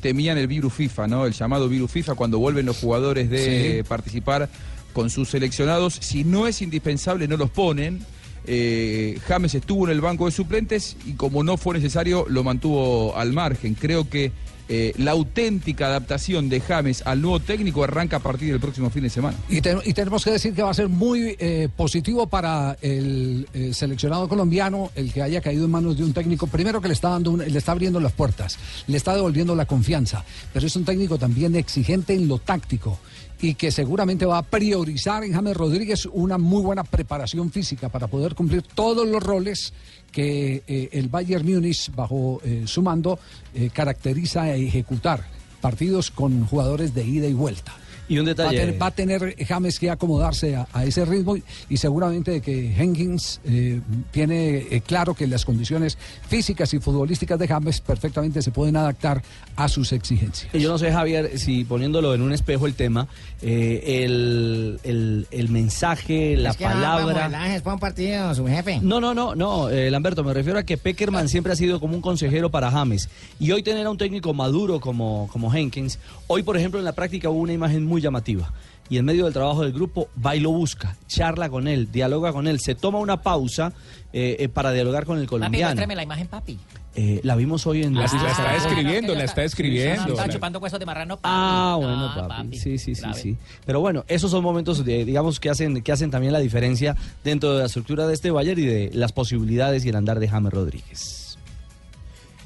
[0.00, 1.26] temían el virus FIFA, ¿no?
[1.26, 3.88] El llamado virus FIFA cuando vuelven los jugadores de Sí.
[3.88, 4.48] participar
[4.96, 5.98] con sus seleccionados.
[6.00, 8.00] Si no es indispensable, no los ponen.
[8.46, 13.14] Eh, James estuvo en el banco de suplentes y como no fue necesario, lo mantuvo
[13.14, 13.74] al margen.
[13.74, 14.32] Creo que
[14.68, 19.02] eh, la auténtica adaptación de James al nuevo técnico arranca a partir del próximo fin
[19.02, 19.36] de semana.
[19.50, 23.46] Y, te- y tenemos que decir que va a ser muy eh, positivo para el,
[23.52, 26.94] eh, seleccionado colombiano el que haya caído en manos de un técnico, primero que le
[26.94, 30.74] está dando un- le está abriendo las puertas, le está devolviendo la confianza, pero es
[30.74, 32.98] un técnico también exigente en lo táctico
[33.40, 38.06] y que seguramente va a priorizar en James Rodríguez una muy buena preparación física para
[38.06, 39.72] poder cumplir todos los roles
[40.12, 43.18] que eh, el Bayern Múnich bajo eh, su mando
[43.54, 45.24] eh, caracteriza a ejecutar
[45.60, 47.74] partidos con jugadores de ida y vuelta.
[48.08, 48.58] Y un Va a detalle.
[48.60, 52.72] tener, va a tener James que acomodarse a, a ese ritmo y, y seguramente que
[52.76, 53.80] Jenkins eh,
[54.12, 59.22] tiene eh, claro que las condiciones físicas y futbolísticas de James perfectamente se pueden adaptar
[59.56, 60.54] a sus exigencias.
[60.54, 63.08] Y yo no sé, Javier, si poniéndolo en un espejo el tema,
[63.42, 67.04] eh, el, el- el mensaje, la Es que no, palabra.
[67.04, 68.80] vamos, el Ángel para un partido, su jefe.
[68.82, 71.94] No, no, no, no, eh, Lamberto, me refiero a que Peckerman siempre ha sido como
[71.96, 73.08] un consejero para James.
[73.40, 76.92] Y hoy tener a un técnico maduro como, como Jenkins, hoy por ejemplo en la
[76.92, 78.52] práctica hubo una imagen muy llamativa.
[78.88, 82.32] Y en medio del trabajo del grupo va y lo busca, charla con él, dialoga
[82.32, 83.72] con él, se toma una pausa
[84.12, 85.66] eh, eh, para dialogar con el Papi, colombiano.
[85.70, 86.56] muéstrame la imagen, papi.
[86.94, 90.08] Eh, la vimos hoy en La- está escribiendo, la está escribiendo.
[90.12, 91.28] Estaba chupando huesos de marrano, papi.
[91.30, 92.58] Ah, bueno, No, papi.
[92.58, 93.36] Sí, sí, sí, sí.
[93.66, 97.54] Pero bueno, esos son momentos, de, digamos, que hacen, que hacen también la diferencia dentro
[97.54, 100.52] de la estructura de este Bayern y de las posibilidades y el andar de James
[100.52, 101.25] Rodríguez.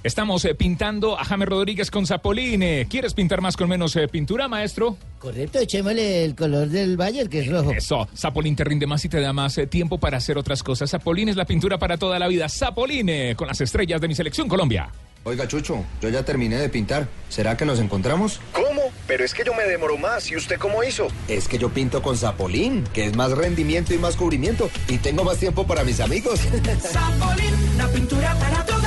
[0.03, 2.65] Estamos eh, pintando a James Rodríguez con Zapolín.
[2.89, 4.97] ¿Quieres pintar más con menos eh, pintura, maestro?
[5.19, 7.73] Correcto, echémosle el color del Bayern, que es rojo.
[7.73, 10.89] Eso, Zapolín te rinde más y te da más eh, tiempo para hacer otras cosas.
[10.91, 12.49] Zapolín es la pintura para toda la vida.
[12.49, 14.91] Zapolín eh, con las estrellas de mi selección Colombia.
[15.25, 17.07] Oiga, Chucho, yo ya terminé de pintar.
[17.29, 18.41] ¿Será que nos encontramos?
[18.55, 18.81] ¿Cómo?
[19.07, 20.31] Pero es que yo me demoro más.
[20.31, 21.09] ¿Y usted cómo hizo?
[21.29, 24.71] Es que yo pinto con Zapolín, que es más rendimiento y más cubrimiento.
[24.89, 26.41] Y tengo más tiempo para mis amigos.
[26.81, 28.80] Zapolín, la pintura para vida.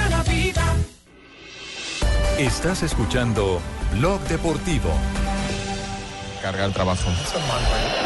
[2.37, 3.61] Estás escuchando
[3.93, 4.89] Blog Deportivo.
[6.41, 7.09] carga el trabajo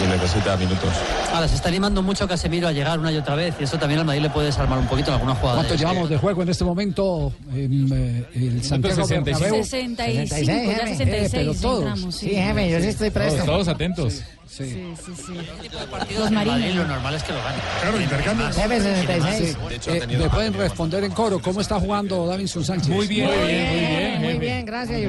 [0.04, 0.90] y necesita minutos.
[1.34, 3.80] Ahora, se está animando mucho a Casemiro a llegar una y otra vez y eso
[3.80, 5.66] también al Madrid le puede desarmar un poquito en algunas jugadas.
[5.66, 9.40] ¿Cuánto llevamos de juego en este momento en eh, el Santiago 65.
[9.40, 9.64] Bernabéu?
[9.64, 11.80] 65, ya 66 pero todos.
[11.86, 12.30] entramos, sí.
[12.30, 13.36] Sí, jefe, yo sí estoy presto.
[13.38, 14.14] Todos, todos atentos.
[14.14, 15.34] Sí, sí, sí.
[16.18, 16.76] Los marinos.
[16.76, 17.58] Lo normal es que lo gane.
[17.82, 18.46] Claro, intercambio.
[18.54, 19.58] Jefe, 66.
[19.80, 19.90] Sí.
[19.92, 21.40] Eh, me pueden responder en coro.
[21.40, 22.90] ¿Cómo está jugando Davinson Sánchez?
[22.90, 24.22] Muy bien, muy bien, muy bien.
[24.22, 25.00] Muy bien, gracias.
[25.00, 25.04] Y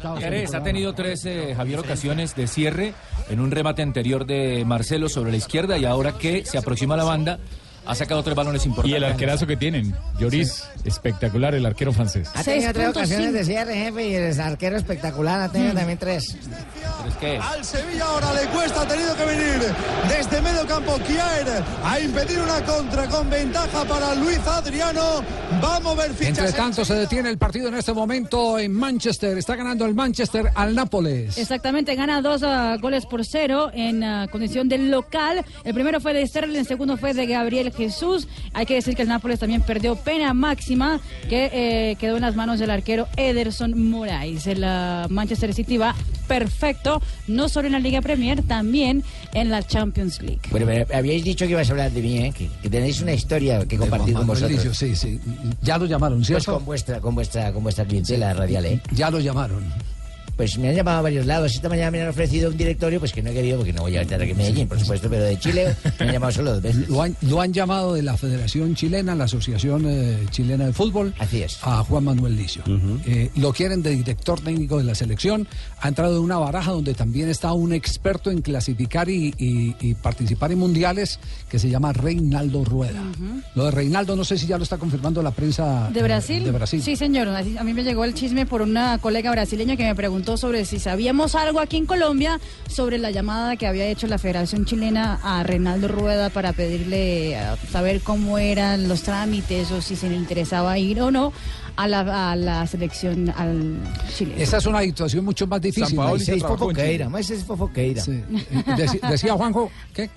[0.00, 0.54] Todos ustedes.
[0.54, 2.94] ha tenido tres, eh, Javier, ocasiones de cierre
[3.28, 7.04] en un remate anterior de Marcelo sobre la izquierda y ahora que se aproxima la
[7.04, 7.38] banda
[7.84, 8.92] ha sacado tres balones importantes.
[8.92, 12.30] Y el arquerazo que tienen, Lloris, espectacular el arquero francés.
[12.34, 16.36] Ha tenido tres ocasiones de cierre, jefe, y el arquero espectacular ha tenido también tres.
[17.40, 19.74] Al Sevilla ahora le cuesta, ha tenido que venir
[20.08, 25.22] desde medio campo Kier a impedir una contra con ventaja para Luis Adriano.
[25.60, 26.38] Vamos a ver fichas.
[26.38, 29.38] Entre tanto, se detiene el partido en este momento en Manchester.
[29.38, 31.38] Está ganando el Manchester al Nápoles.
[31.38, 35.44] Exactamente, gana dos ah, goles por cero en ah, condición de local.
[35.64, 38.28] El primero fue de Sterling, el segundo fue de Gabriel Jesús.
[38.52, 42.36] Hay que decir que el Nápoles también perdió pena máxima que eh, quedó en las
[42.36, 44.46] manos del arquero Ederson Moraes.
[44.46, 45.94] El ah, Manchester City va
[46.28, 49.02] perfecto, no solo en la Liga Premier, también
[49.34, 50.40] en la Champions League.
[50.50, 52.32] Bueno, me habíais dicho que ibas a hablar de mí, ¿eh?
[52.36, 54.76] que, que tenéis una historia que compartir con vosotros.
[54.76, 55.20] Sí, sí.
[55.60, 56.54] Ya lo llamaron, Pues ¿cierto?
[56.54, 58.80] con vuestra, con vuestra, con vuestra clientela radial, ¿eh?
[58.92, 59.62] Ya lo llamaron.
[60.42, 61.54] Pues me han llamado a varios lados.
[61.54, 63.96] Esta mañana me han ofrecido un directorio, pues que no he querido porque no voy
[63.96, 66.62] a estar aquí en Medellín, por supuesto, pero de Chile me han llamado solo dos
[66.62, 66.88] veces.
[66.88, 71.14] Lo han, lo han llamado de la Federación Chilena, la Asociación eh, Chilena de Fútbol,
[71.62, 72.64] a Juan Manuel Licio.
[73.06, 75.46] Eh, lo quieren de director técnico de la selección.
[75.80, 79.94] Ha entrado en una baraja donde también está un experto en clasificar y, y- y
[79.94, 83.00] participar en mundiales que se llama Reinaldo Rueda.
[83.54, 86.42] Lo de Reinaldo no sé si ya lo está confirmando la prensa ¿De eh, Brasil?
[86.42, 86.82] De Brasil.
[86.82, 87.28] Sí, señor.
[87.28, 90.64] Así- A mí me llegó el chisme por una colega brasileña que me preguntó sobre
[90.64, 95.20] si sabíamos algo aquí en Colombia sobre la llamada que había hecho la Federación Chilena
[95.22, 100.16] a Reinaldo Rueda para pedirle a saber cómo eran los trámites o si se le
[100.16, 101.32] interesaba ir o no
[101.76, 103.78] a la, a la selección al
[104.16, 104.34] Chile.
[104.38, 105.98] Esa es una situación mucho más difícil.
[105.98, 106.22] Chile.
[107.18, 108.02] ese es Fofoqueira.
[108.02, 108.22] Sí.
[108.32, 110.10] Eh, decía Juanjo, ¿qué?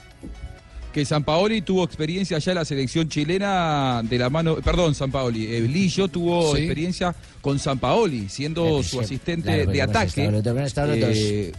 [0.95, 5.11] Que San Paoli tuvo experiencia ya en la selección chilena de la mano, perdón, San
[5.11, 6.59] Paoli, eh, Lillo tuvo Sí.
[6.61, 10.31] experiencia con San Paoli, siendo Sí, su asistente claro, de ataque.
[10.65, 10.93] estado.
[10.95, 11.51] Eh,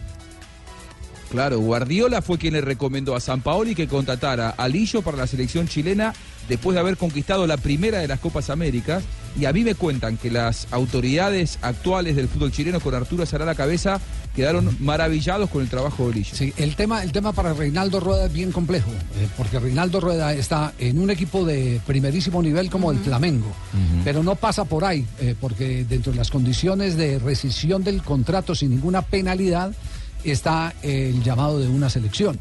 [1.29, 5.27] Claro, Guardiola fue quien le recomendó a San Paoli que contratara a Lillo para la
[5.27, 6.13] selección chilena
[6.47, 9.03] después de haber conquistado la primera de las Copas Américas.
[9.39, 13.43] Y a mí me cuentan que las autoridades actuales del fútbol chileno con Arturo Sará
[13.43, 13.99] a la cabeza
[14.35, 16.35] quedaron maravillados con el trabajo de Lillo.
[16.35, 20.33] Sí, el tema, el tema para Reinaldo Rueda es bien complejo, eh, porque Reinaldo Rueda
[20.33, 23.51] está en un equipo de primerísimo nivel como el Flamengo,
[24.03, 28.53] pero no pasa por ahí, eh, porque dentro de las condiciones de rescisión del contrato
[28.53, 29.73] sin ninguna penalidad
[30.23, 32.39] está el llamado de una selección.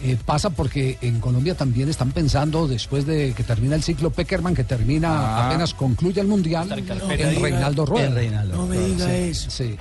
[0.00, 4.54] Eh, pasa porque en Colombia también están pensando, después de que termina el ciclo Peckerman,
[4.54, 5.46] que termina Ah.
[5.48, 8.10] apenas concluye el Mundial, en Reinaldo Rueda.
[8.10, 8.56] Reinaldo.
[8.58, 9.50] No me diga Sí, eso.
[9.50, 9.76] sí.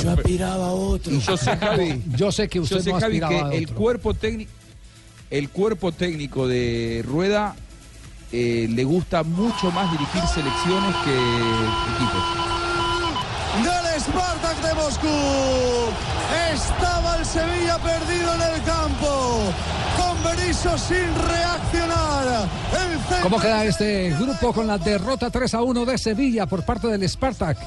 [0.00, 1.12] Yo aspiraba a otro.
[1.12, 3.58] Y yo sé, Javi, Yo sé que usted yo sé, no Javi, aspiraba que a
[3.58, 3.76] el otro.
[3.76, 4.52] cuerpo técnico,
[5.30, 7.56] el cuerpo técnico de Rueda
[8.30, 11.14] eh, le gusta mucho más dirigir selecciones que
[11.96, 12.22] equipos.
[13.62, 15.08] Del Spartak de Moscú.
[16.52, 19.52] Estaba el Sevilla perdido en el campo.
[19.96, 22.48] Con Berizzo sin reaccionar.
[23.22, 27.08] ¿Cómo queda este grupo con la derrota 3 a 1 de Sevilla por parte del
[27.08, 27.58] Spartak?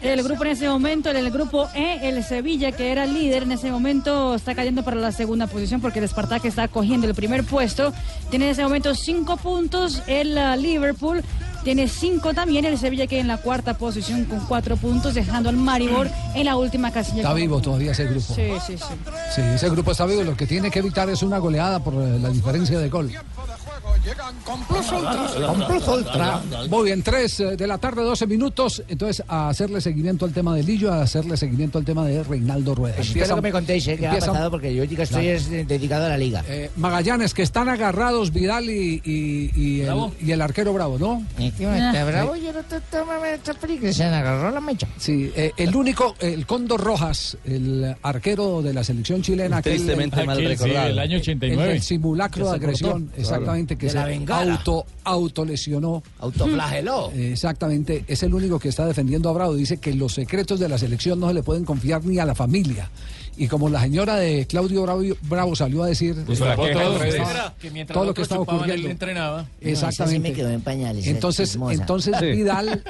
[0.00, 3.52] El grupo en ese momento, en el grupo E, el Sevilla, que era líder en
[3.52, 7.42] ese momento, está cayendo para la segunda posición porque el Spartak está cogiendo el primer
[7.42, 7.92] puesto.
[8.30, 10.02] Tiene en ese momento cinco puntos.
[10.06, 11.24] El ah, Liverpool
[11.64, 12.64] tiene cinco también.
[12.64, 16.56] El Sevilla queda en la cuarta posición con cuatro puntos, dejando al Maribor en la
[16.56, 17.22] última casilla.
[17.22, 18.34] Está vivo todavía ese grupo.
[18.34, 18.94] Sí, sí, sí.
[19.34, 20.22] Sí, ese grupo está vivo.
[20.22, 23.12] Lo que tiene que evitar es una goleada por eh, la diferencia de gol.
[24.44, 25.46] Con Plus Ultra.
[25.46, 26.40] Con Plus Ultra.
[26.70, 28.82] Muy bien, 3 de la tarde, 12 minutos.
[28.88, 32.74] Entonces, a hacerle seguimiento al tema de Lillo, a hacerle seguimiento al tema de Reinaldo
[32.74, 32.96] Rueda.
[32.96, 33.96] Pues espero que me contéis ¿eh?
[33.98, 36.42] qué ha pasado porque yo estoy es, eh, dedicado a la liga.
[36.48, 41.22] Eh, Magallanes, que están agarrados Vidal y, y- y el, y el arquero Bravo, ¿no?
[41.38, 42.76] Está bravo, yo no te
[43.34, 44.86] esta película, se agarró la mecha.
[44.96, 49.58] Sí, eh, el único, el Cóndor Rojas, el arquero de la selección chilena.
[49.58, 50.88] aquel- Tristemente mal Aquel, sí, recordado.
[50.90, 51.62] el año 89.
[51.64, 53.20] El del simulacro Que de agresión, cortó.
[53.20, 53.80] exactamente, Claro.
[53.80, 56.02] que se la auto, autolesionó.
[56.18, 57.10] Autoflageló.
[57.12, 59.54] Eh, Exactamente, es el único que está defendiendo a Bravo.
[59.54, 62.34] Dice que los secretos de la selección no se le pueden confiar ni a la
[62.34, 62.90] familia.
[63.40, 66.66] Y como la señora de Claudio Bravo, Bravo salió a decir Pues eh, la todo,
[66.66, 67.14] que redes.
[67.14, 68.90] estaba- Que mientras todo lo que estaba chupaban, él ocurriendo.
[68.90, 69.42] entrenaba.
[69.42, 70.28] No, esa sí Exactamente.
[70.30, 72.26] me quedó en pañales, esa Entonces, entonces Sí.
[72.26, 72.82] Vidal,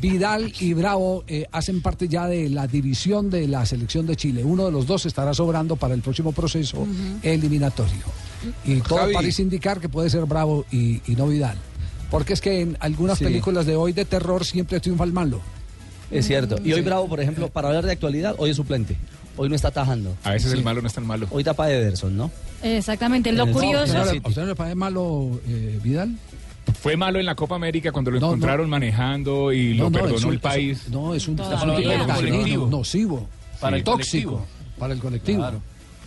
[0.00, 4.42] Vidal y Bravo eh, hacen parte ya de la división de la selección de Chile.
[4.44, 6.84] Uno de los dos estará sobrando para el próximo proceso
[7.22, 8.02] eliminatorio.
[8.64, 9.14] Y todo Javi.
[9.14, 11.56] parece indicar que puede ser Bravo y, y no Vidal.
[12.10, 13.24] Porque es que en algunas Sí.
[13.24, 15.40] películas de hoy de terror siempre triunfa el malo.
[16.10, 16.56] Es cierto.
[16.62, 16.82] Y hoy.
[16.82, 18.96] Bravo, por ejemplo, para hablar de actualidad, hoy es suplente.
[19.36, 20.14] Hoy no está atajando.
[20.24, 21.26] A veces el malo no es tan malo.
[21.30, 22.30] Hoy tapa Ederson, ¿no?
[22.62, 23.32] Exactamente.
[23.32, 23.96] Lo curioso.
[23.98, 26.14] ¿A usted no usted no le parece malo eh, Vidal?
[26.80, 28.32] Fue malo en la Copa América cuando lo No, no.
[28.34, 30.82] encontraron manejando y lo perdonó es un- el país.
[30.82, 32.66] es- no, es un, es un colectivo.
[32.70, 33.28] nocivo,
[33.60, 34.46] Para el tóxico colectivo.
[34.78, 35.38] para el colectivo.
[35.38, 35.62] Claro.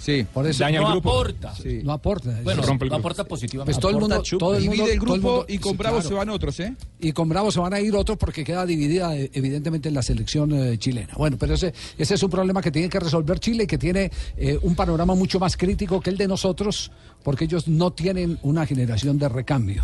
[0.05, 0.25] Sí.
[0.31, 1.09] Por eso Daña no grupo.
[1.09, 1.55] aporta.
[1.55, 1.79] Sí.
[1.83, 2.39] No aporta.
[2.43, 3.73] Bueno, rompe el no aporta positivamente.
[3.73, 5.77] Pues todo el mundo, Aporta todo el mundo, Divide el grupo mundo- y con sí,
[5.79, 6.09] Bravo claro.
[6.09, 6.73] se van otros, ¿eh?
[6.99, 10.03] Y con Bravo se van a ir otros porque queda dividida eh, evidentemente en la
[10.03, 11.13] selección eh, chilena.
[11.17, 14.11] Bueno, pero ese, ese es un problema que tiene que resolver Chile y que tiene
[14.37, 16.91] eh, un panorama mucho más crítico que el de nosotros
[17.23, 19.83] porque ellos no tienen una generación de recambio.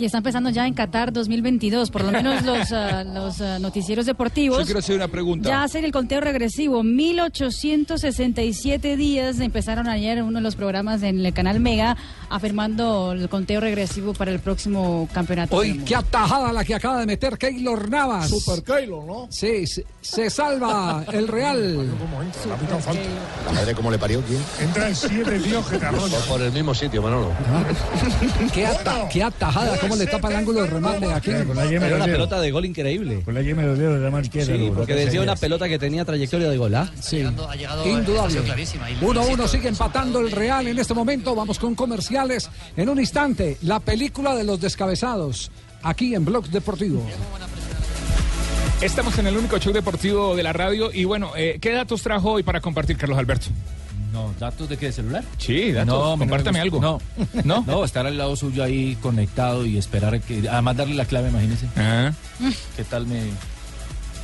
[0.00, 4.06] Y están pensando ya en Qatar 2022, por lo menos los, ah, los ah, noticieros
[4.06, 4.60] deportivos.
[4.60, 5.46] Yo quiero hacer una pregunta.
[5.46, 6.82] Ya hacen el conteo regresivo.
[6.82, 11.98] 1867 días empezaron ayer uno de los programas en el canal Mega
[12.30, 15.54] afirmando el conteo regresivo para el próximo campeonato.
[15.54, 18.30] Hoy, qué atajada la que acaba de meter Keylor Navas.
[18.30, 19.26] Super Keylor, ¿no?
[19.30, 21.90] Sí, se, se salva el Real.
[23.46, 24.40] La madre cómo le parió, ¿quién?
[24.60, 25.86] Entran siete tíos que te.
[26.28, 27.30] Por el mismo sitio, Manolo.
[28.54, 31.30] Qué, ata- qué atajada, cómo le tapa el ángulo de remate aquí.
[31.30, 33.22] Era una pelota de gol increíble.
[33.24, 34.56] Con la yema de la mano izquierda.
[34.56, 36.90] Sí, porque decía una pelota que tenía trayectoria de gol, ¿ah?
[37.00, 37.18] Sí.
[37.56, 38.20] llegado Indudable.
[38.20, 38.90] ha sido clarísima.
[38.90, 41.34] Y 1-1 sigue empatando el Real en este momento.
[41.34, 42.50] Vamos con comerciales.
[42.76, 45.50] En un instante, la película de los descabezados.
[45.82, 47.06] Aquí en Blog Deportivo.
[48.80, 52.32] Estamos en el único show deportivo de la radio y bueno, eh, ¿qué datos trajo
[52.32, 53.48] hoy para compartir Carlos Alberto?
[54.12, 54.86] No, ¿datos de qué?
[54.86, 55.24] ¿De celular?
[55.38, 55.94] Sí, datos.
[55.94, 56.80] No, Compártame algo.
[56.80, 57.00] No,
[57.44, 60.48] no, no, estar al lado suyo ahí conectado y esperar a que.
[60.48, 61.66] Además, darle la clave, imagínese.
[61.76, 62.12] Ah.
[62.76, 63.22] ¿Qué tal me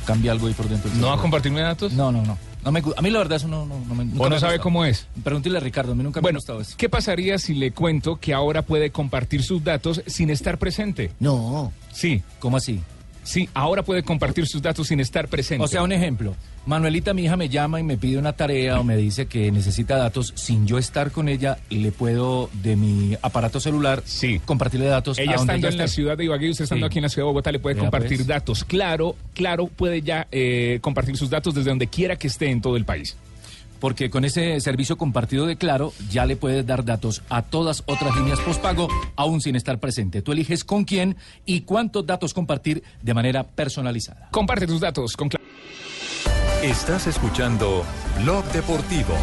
[0.05, 0.89] cambia algo ahí por dentro?
[0.89, 1.93] del ¿No va a compartirme datos?
[1.93, 2.37] No, no, no.
[2.63, 4.59] No me a mí la verdad eso no, no, no me ¿O no sabe gustado.
[4.61, 5.07] cómo es?
[5.23, 6.73] Pregúntele a Ricardo, a mí nunca me ha gustado eso.
[6.75, 11.11] ¿qué pasaría si le cuento que ahora puede compartir sus datos sin estar presente?
[11.19, 11.71] No.
[11.93, 12.23] Sí.
[12.39, 12.81] ¿Cómo así?
[13.27, 15.61] Sí, ahora puede compartir sus datos sin estar presente.
[15.61, 16.33] O sea, un ejemplo.
[16.65, 19.97] Manuelita, mi hija, me llama y me pide una tarea o me dice que necesita
[19.97, 20.31] datos.
[20.35, 24.01] Sin yo estar con ella, le puedo, de mi aparato celular,
[24.45, 25.19] compartirle datos.
[25.19, 26.87] Ella a estando ella en la ciudad de Ibagué, usted estando Sí.
[26.87, 28.27] aquí en la ciudad de Bogotá, le puede compartir pues.
[28.27, 28.63] datos.
[28.63, 32.77] Claro, claro, puede ya eh, compartir sus datos desde donde quiera que esté en todo
[32.77, 33.17] el país.
[33.79, 38.15] Porque con ese servicio compartido de Claro, ya le puedes dar datos a todas otras
[38.15, 40.21] líneas postpago, aún sin estar presente.
[40.21, 44.29] Tú eliges con quién y cuántos datos compartir de manera personalizada.
[44.31, 45.45] Comparte tus datos con Claro.
[46.63, 47.83] Estás escuchando
[48.23, 49.13] Blog Deportivo.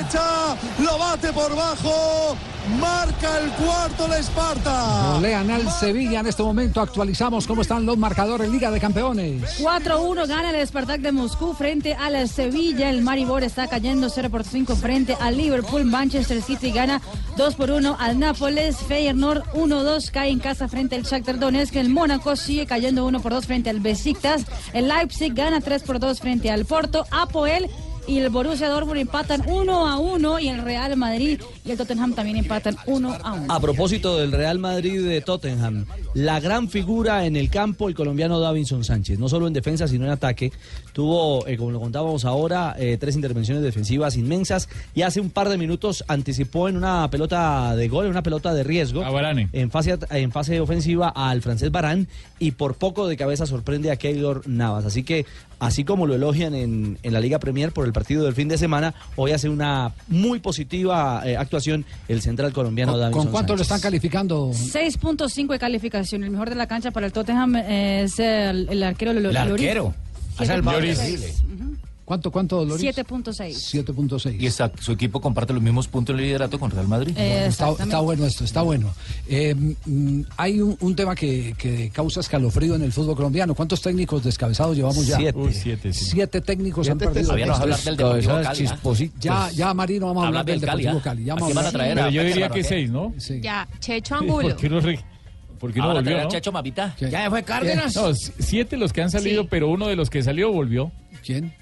[0.00, 2.36] Derecha, lo bate por bajo,
[2.80, 5.12] marca el cuarto la Esparta.
[5.14, 6.80] Golean al Sevilla en este momento.
[6.80, 9.60] Actualizamos cómo están los marcadores Liga de Campeones.
[9.60, 12.90] 4-1 gana el Spartak de Moscú frente a la Sevilla.
[12.90, 15.84] El Maribor está cayendo 0 por 5 frente al Liverpool.
[15.84, 17.00] Manchester City gana
[17.36, 18.76] 2 por 1 al Nápoles.
[18.78, 21.76] Feyenoord 1-2 cae en casa frente al Shakhtar Donetsk.
[21.76, 24.44] El Mónaco sigue cayendo 1 por 2 frente al Besiktas.
[24.72, 27.06] El Leipzig gana 3 por 2 frente al Porto.
[27.10, 27.68] Apoel
[28.10, 32.12] y el Borussia Dortmund empatan 1 a 1 y el Real Madrid y el Tottenham
[32.12, 33.54] también empatan 1 a 1.
[33.54, 38.40] A propósito del Real Madrid de Tottenham, la gran figura en el campo, el colombiano
[38.40, 40.52] Davinson Sánchez, no solo en defensa, sino en ataque.
[40.92, 45.48] Tuvo, eh, como lo contábamos ahora, eh, tres intervenciones defensivas inmensas y hace un par
[45.48, 49.04] de minutos anticipó en una pelota de gol, en una pelota de riesgo,
[49.52, 52.08] en fase, en fase ofensiva al francés Barán
[52.40, 54.84] y por poco de cabeza sorprende a Keylor Navas.
[54.84, 55.26] Así que,
[55.60, 58.56] así como lo elogian en, en la Liga Premier por el partido del fin de
[58.56, 63.58] semana, hoy hace una muy positiva eh, actuación el central colombiano ¿Con, con cuánto lo
[63.58, 63.76] Sánchez.
[63.76, 64.50] están calificando?
[64.52, 66.24] 6.5 de calificación.
[66.24, 69.52] El mejor de la cancha para el Tottenham es el, el arquero Lo- El Lloris.
[69.52, 69.94] arquero.
[70.38, 70.80] Ha salvado.
[72.10, 72.84] ¿Cuánto, cuánto, Loris?
[72.96, 73.84] 7.6.
[73.84, 74.36] 7.6.
[74.40, 77.14] Y esa- su equipo comparte los mismos puntos de liderato con Real Madrid.
[77.16, 78.92] Eh, Está, está bueno esto, está bueno.
[79.28, 83.54] Eh, mm, hay un, un tema que, que causa escalofrío en el fútbol colombiano.
[83.54, 85.18] ¿Cuántos técnicos descabezados llevamos ya?
[85.18, 85.38] Siete.
[85.38, 86.04] Uy, siete, sí.
[86.06, 87.30] Siete técnicos Siete han perdido.
[87.30, 88.94] Habíamos hablar del Deportivo.
[89.20, 91.04] Ya, ya, Marino, vamos a hablar del del Cali, Deportivo.
[91.04, 91.24] Cali.
[91.26, 91.80] Ya ¿A vamos quién van a hablar.
[91.80, 91.94] traer?
[91.94, 93.14] Pero a yo diría que seis, ¿no?
[93.18, 93.40] Sí.
[93.40, 94.56] Ya, Checho ¿Por Angulo.
[94.56, 95.04] qué no, re-
[95.60, 96.28] por qué no Ahora volvió, no?
[96.28, 96.96] Checho Mavita.
[96.98, 97.94] ¿Ya fue Cárdenas?
[97.94, 99.48] No, siete los que han salido, Sí.
[99.48, 100.90] pero uno de los que salió volvió.
[101.24, 101.54] ¿Quién?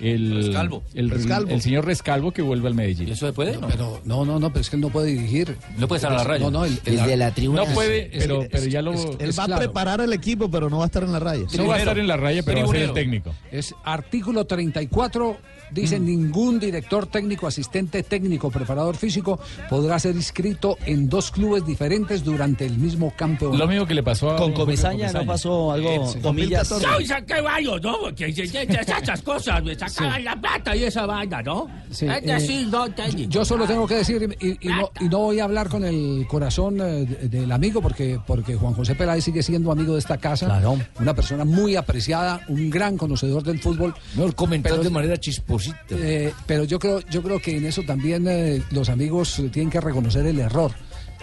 [0.00, 0.82] El, Rescalvo.
[0.94, 1.50] El, Rescalvo.
[1.50, 3.08] el señor Rescalvo que vuelve al Medellín.
[3.08, 3.56] ¿Y eso se puede?
[3.58, 5.56] No, Pero no, no, no, pero es que él no puede dirigir.
[5.76, 6.44] No puede estar a la raya.
[6.44, 7.64] No, no, el, el- Desde la tribuna.
[7.64, 8.92] No puede, pero, es- pero ya lo...
[8.94, 9.54] es- Él va claro.
[9.54, 11.44] a preparar el equipo, pero no va a estar en la raya.
[11.56, 12.94] no va a estar en la raya, pero va a ser el Tribunero.
[12.94, 13.34] técnico.
[13.52, 15.36] Es artículo 34,
[15.70, 22.24] dice ningún director técnico, asistente técnico, preparador físico podrá ser inscrito en dos clubes diferentes
[22.24, 23.58] durante el mismo campeonato.
[23.58, 24.36] Lo mismo que le pasó a...
[24.36, 26.68] Con Comesaña no pasó algo, comillas.
[26.68, 27.06] Torres.
[27.08, 27.98] saqué varios, ¿no?
[28.00, 29.62] Porque esas cosas
[29.98, 31.68] la plata y esa vaina, ¿no?
[31.90, 33.30] Sí, es eh, decir, no técnico.
[33.30, 36.26] Yo solo tengo que decir, y, y no, y no voy a hablar con el
[36.28, 40.18] corazón eh, de- del amigo, porque, porque Juan José Peláez sigue siendo amigo de esta
[40.18, 40.46] casa.
[40.46, 40.78] Claro.
[41.00, 43.94] Una persona muy apreciada, un gran conocedor del fútbol.
[44.14, 45.78] No, el comentario Pero- de manera chisposita.
[45.90, 49.70] Eh, pero yo creo, yo creo que en eso también eh, los amigos eh, tienen
[49.70, 50.72] que reconocer el error.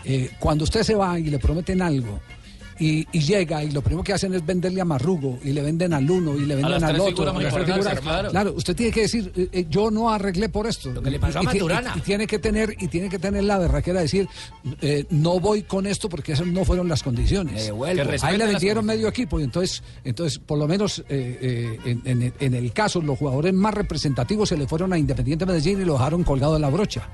[0.04, 2.20] Eh, cuando usted se va y le prometen algo
[2.80, 5.94] y, y llega y lo primero que hacen es venderle a Marrugo y le venden
[5.94, 7.24] al uno y le venden al otro.
[7.30, 8.00] a figuras.
[8.32, 8.54] claro.
[8.56, 10.92] usted tiene que decir, eh, eh, yo no arreglé por esto.
[10.92, 11.94] Lo que le pasó a Y- ti- Maturana.
[11.96, 14.28] Y, y tiene que tener y tiene que tener la berraquera de decir,
[14.82, 17.70] eh, no voy con esto porque esas no fueron las condiciones.
[18.24, 22.34] Ahí le vendieron medio equipo y entonces, entonces por lo menos eh, eh, en, en-
[22.40, 25.94] en el caso, los jugadores más representativos se le fueron a Independiente Medellín y lo
[25.94, 27.08] dejaron colgado de la brocha.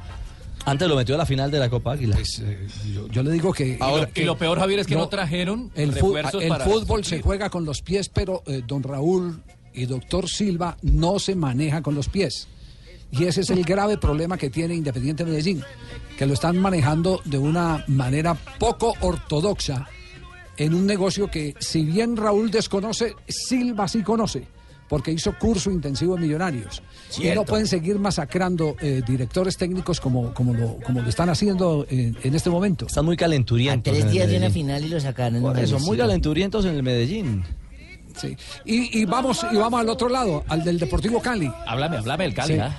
[0.65, 2.15] Antes lo metió a la final de la Copa Águila.
[2.15, 3.77] Pues, eh, yo, yo le digo que...
[3.81, 6.63] Ahora, y lo peor, Javier, es que no, No, trajeron el, fu- refuerzos el para
[6.65, 9.41] fútbol se juega con los pies, pero eh, don Raúl
[9.73, 12.47] y doctor Silva no se maneja con los pies.
[13.11, 15.61] Y ese es el grave problema que tiene Independiente Medellín,
[16.17, 19.87] que lo están manejando de una manera poco ortodoxa
[20.57, 24.47] en un negocio que, si bien Raúl desconoce, Silva sí conoce.
[24.93, 26.83] Porque hizo curso intensivo en Millonarios.
[27.19, 31.87] Y no pueden seguir masacrando eh, directores técnicos como, como, lo, como lo están haciendo
[31.89, 32.85] en, en este momento.
[32.85, 33.91] Están muy calenturientos.
[33.91, 35.41] Tres en el días de una final y lo sacaron.
[35.41, 37.43] Por eso, muy calenturientos en el Medellín.
[38.17, 38.37] Sí.
[38.65, 41.51] Y, y vamos, y vamos al otro lado, al del Deportivo Cali.
[41.65, 42.59] Háblame, háblame del Cali, Sí.
[42.59, 42.77] ¿ah?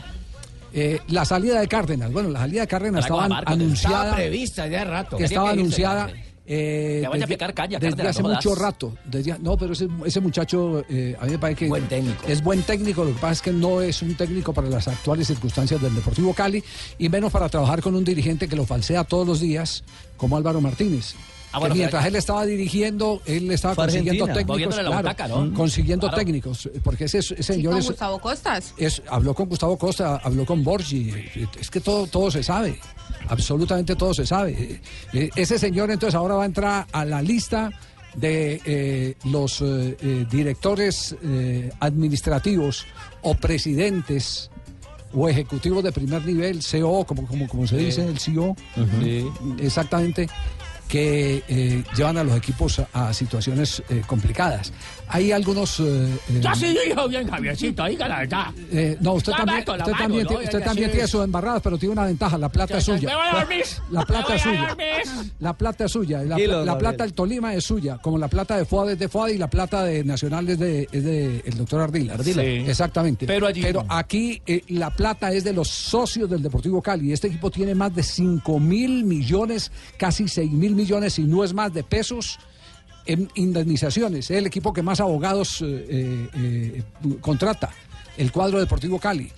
[0.73, 2.13] Eh, la salida de Cárdenas.
[2.13, 3.97] Bueno, la salida de Cárdenas estaba anunciada.
[4.05, 5.17] Estaba prevista ya de rato.
[5.17, 6.11] que estaba anunciada.
[6.47, 8.93] Eh, Que vaya a desde, picar caña, desde Cárdenas, hace no mucho rato.
[9.07, 12.25] desde- no, pero ese, ese muchacho eh, a mí me parece que Buen técnico.
[12.29, 13.03] es buen técnico.
[13.05, 16.35] Lo que pasa es que no es un técnico para las actuales circunstancias del Deportivo
[16.35, 16.63] Cali
[16.99, 19.85] y menos para trabajar con un dirigente que lo falsea todos los días
[20.17, 21.15] como Álvaro Martínez.
[21.57, 25.29] Ah, bueno, mientras pero- él estaba dirigiendo, él estaba Fue consiguiendo Argentina, técnicos, claro, butaca,
[25.29, 25.55] ¿no?
[25.55, 26.19] consiguiendo Claro.
[26.19, 28.75] técnicos, porque ese, ese Sí, señor con es, Gustavo Costas.
[28.77, 31.13] es- habló con Gustavo Costa, habló con Borgi,
[31.61, 32.81] es que todo, todo se sabe,
[33.29, 34.53] absolutamente todo se sabe.
[34.53, 34.81] Eh,
[35.13, 37.71] eh, Ese señor entonces ahora va a entrar a la lista
[38.17, 42.87] de eh, los eh, eh, directores eh, administrativos
[43.23, 44.51] o presidentes
[45.13, 48.57] o ejecutivos de primer nivel, CEO, como, como, como se dice, el CEO,
[49.61, 50.29] exactamente,
[50.89, 54.73] que eh, llevan a los equipos a, a situaciones eh, complicadas.
[55.09, 55.81] Hay algunos...
[55.81, 55.85] eh,
[56.31, 58.47] eh, Ya sí dijo bien, Javiercito, diga la verdad.
[58.71, 60.29] eh, no, usted La también, mato, usted también, ¿no?
[60.29, 60.93] tiene- usted Ya, también sí.
[60.93, 63.09] tiene sus embarradas, pero tiene una ventaja, la plata es Ya, ya, suya.
[63.11, 63.65] me voy a dormir.
[63.91, 64.77] La plata es suya.
[65.41, 66.23] La plata es suya.
[66.23, 69.29] La, la plata del Tolima es suya, como la plata de Fuad es de Fuad
[69.29, 72.15] y la plata de Nacional es de, es de el doctor Ardila.
[72.15, 72.43] Ardila.
[72.43, 72.49] Sí.
[72.67, 73.27] Exactamente.
[73.27, 73.85] Pero allí no.
[73.89, 77.13] aquí eh, la plata es de los socios del Deportivo Cali.
[77.13, 81.53] Este equipo tiene más de 5 mil millones, casi 6 mil millones, y no es
[81.55, 82.39] más de pesos
[83.07, 84.31] en indemnizaciones.
[84.31, 86.83] Es el equipo que más abogados eh, eh, eh,
[87.21, 87.71] contrata,
[88.17, 89.31] el cuadro Deportivo Cali.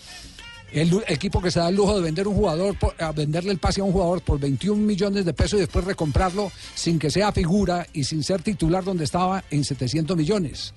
[0.72, 3.59] El equipo que se da el lujo de vender un jugador, por- a venderle el
[3.59, 7.30] pase a un jugador por 21 millones de pesos y después recomprarlo sin que sea
[7.32, 10.74] figura y sin ser titular donde estaba en 700 millones.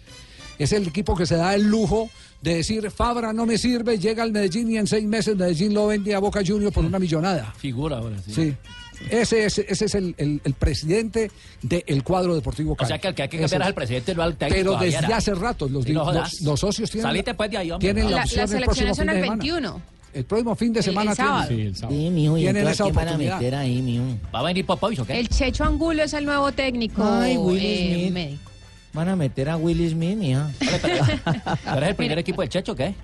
[0.60, 2.10] Es el equipo que se da el lujo
[2.42, 5.88] de decir, Fabra no me sirve, llega al Medellín y en seis meses Medellín lo
[5.88, 7.54] vende a Boca Juniors por una millonada.
[7.58, 8.34] Figura ahora, sí.
[8.34, 8.56] Sí.
[9.10, 11.32] Ese es, ese es el, el- el presidente
[11.62, 13.68] del cuadro deportivo O sea que el que hay que cambiar es.
[13.68, 14.58] al presidente, no al técnico.
[14.72, 17.88] Pero desde hace rato los, Sí, no los- socios tienen, Salite pues de ahí, hombre.
[17.94, 19.44] tienen la, La- opción las el próximo elecciones son fin de el semana.
[19.44, 19.82] 21.
[20.12, 21.48] El próximo fin de El- semana el sábado.
[21.48, 22.00] tienen, Sí, el sábado.
[22.00, 23.38] Sí, mijo, tienen esa ¿quién van a oportunidad.
[23.40, 24.04] meter ahí, mijo?
[24.34, 25.20] ¿Va a venir Popovich o qué?
[25.20, 28.14] El Checho Angulo es el nuevo técnico Ay, Will eh, Smith.
[28.14, 28.42] médico.
[28.92, 30.52] Van a meter a Will Smith, mija.
[30.60, 32.96] Vale, pero- ¿Tú eres el primer equipo de Checho qué?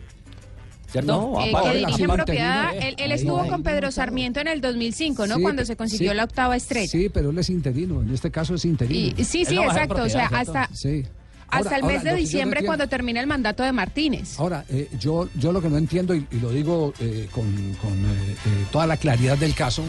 [1.03, 1.31] ¿Cierto?
[1.33, 2.73] No, Eh, que la dirige en mantenido, propiedad.
[2.75, 2.87] eh.
[2.89, 3.49] Él, él Ahí, estuvo ahí.
[3.49, 5.35] con Pedro Sarmiento en el 2005, ¿no?
[5.35, 6.17] Sí, Cuando se consiguió sí.
[6.17, 6.87] la octava estrella.
[6.91, 9.13] Sí, pero él es interino, en este caso es interino.
[9.17, 10.03] Y, sí, sí, exacto.
[10.03, 11.03] O sea, hasta, Sí.
[11.47, 14.39] hasta Ahora- el ahora, mes de no diciembre cuando termina el mandato de Martínez.
[14.39, 17.45] Ahora, eh, yo, yo lo que no entiendo, y, y lo digo eh, con,
[17.81, 19.83] con, eh, eh, toda la claridad del caso,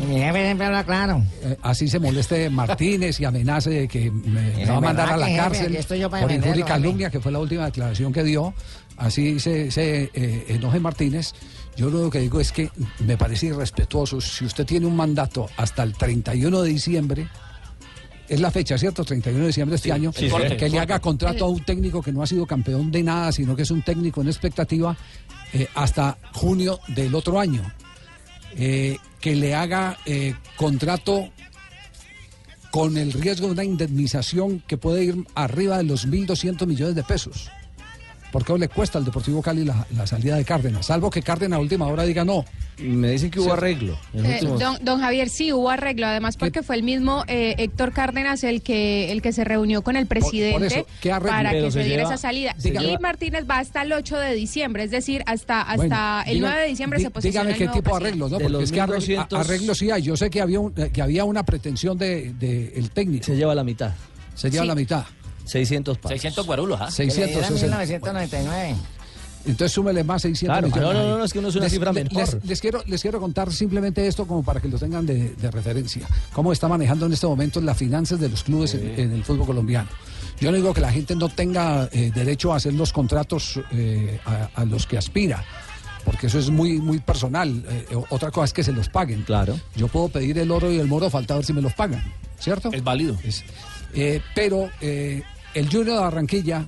[0.84, 1.22] claro.
[1.42, 5.34] eh, así se moleste Martínez y amenace de que me, va a mandar a la
[5.36, 5.76] cárcel
[6.10, 8.52] por injuria y calumnia, que fue la última declaración que dio.
[8.96, 11.32] Así se, se eh, enoje Martínez.
[11.76, 12.70] Yo lo que digo es que
[13.00, 14.20] me parece irrespetuoso.
[14.20, 17.28] Si usted tiene un mandato hasta el 31 de diciembre,
[18.28, 19.04] es la fecha, ¿cierto?
[19.04, 20.28] 31 de diciembre de este año, sí,
[20.58, 23.54] que le haga contrato a un técnico que no ha sido campeón de nada, sino
[23.54, 24.96] que es un técnico en expectativa
[25.52, 27.62] eh, hasta junio del otro año.
[28.58, 31.30] Eh, que le haga eh, contrato
[32.70, 37.02] con el riesgo de una indemnización que puede ir arriba de los 1.200 millones de
[37.02, 37.50] pesos.
[38.32, 41.60] Porque le cuesta al Deportivo Cali la, la salida de Cárdenas, salvo que Cárdenas a
[41.60, 42.44] última hora diga no.
[42.78, 43.52] Me dicen que hubo Sí.
[43.52, 43.98] arreglo.
[44.12, 47.92] Eh, últimos- don, don Javier, sí, hubo arreglo, además porque fue el mismo eh, Héctor
[47.92, 51.30] Cárdenas el que el que se reunió con el presidente eso, ¿qué arreglo?
[51.36, 52.54] para Pero que se, se diera lleva- esa salida.
[52.62, 56.48] y Martínez va hasta el 8 de diciembre, es decir, hasta, hasta Bueno, el diga-
[56.48, 58.36] 9 de diciembre di- se posiciona Dígame el qué nuevo tipo de arreglos, ¿no?
[58.38, 60.02] De Porque los es que arreglo, 1200 arreglos sí hay.
[60.02, 63.24] Yo sé que había, un- que había una pretensión del de, el técnico.
[63.24, 63.92] Se lleva la mitad.
[64.34, 64.68] Se lleva Sí.
[64.68, 65.04] la mitad.
[65.46, 66.10] 600 palos.
[66.20, 66.90] 600 guarulos, ¿ah?
[66.90, 68.74] 600 Era es el- 1999.
[69.46, 71.02] Entonces súmele más 600 Claro, millones.
[71.02, 72.12] no, no, no, es que uno es una les, cifra menor.
[72.14, 75.50] Les, les quiero, les quiero contar simplemente esto como para que lo tengan de, de
[75.52, 76.06] referencia.
[76.32, 79.46] Cómo está manejando en este momento las finanzas de los clubes en, en el fútbol
[79.46, 79.88] colombiano.
[80.40, 84.18] Yo no digo que la gente no tenga eh, derecho a hacer los contratos eh,
[84.26, 85.44] a, a los que aspira.
[86.04, 87.64] Porque eso es muy, muy personal.
[87.68, 89.22] Eh, otra cosa es que se los paguen.
[89.22, 89.58] Claro.
[89.76, 92.02] Yo puedo pedir el oro y el moro, falta ver si me los pagan.
[92.40, 92.70] ¿Cierto?
[92.72, 93.16] Es válido.
[93.22, 93.44] Es-
[93.94, 95.22] eh, pero eh,
[95.58, 96.66] el Junior de Barranquilla,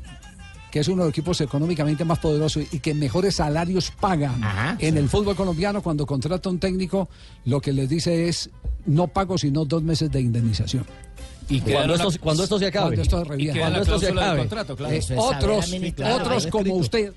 [0.70, 4.76] que es uno de los equipos económicamente más poderosos y que mejores salarios pagan Ajá,
[4.78, 7.08] en el fútbol colombiano, cuando contrata a un técnico,
[7.44, 8.50] lo que les dice es
[8.86, 10.84] no pago sino dos meses de indemnización.
[11.50, 12.96] Y Cuando una- esto, cuando esto se acabe.
[12.96, 14.38] Cuando esto se y Cuando esto se acabe.
[14.40, 14.94] contrato, claro.
[14.94, 15.72] Eh, otros
[16.14, 17.12] otros como usted,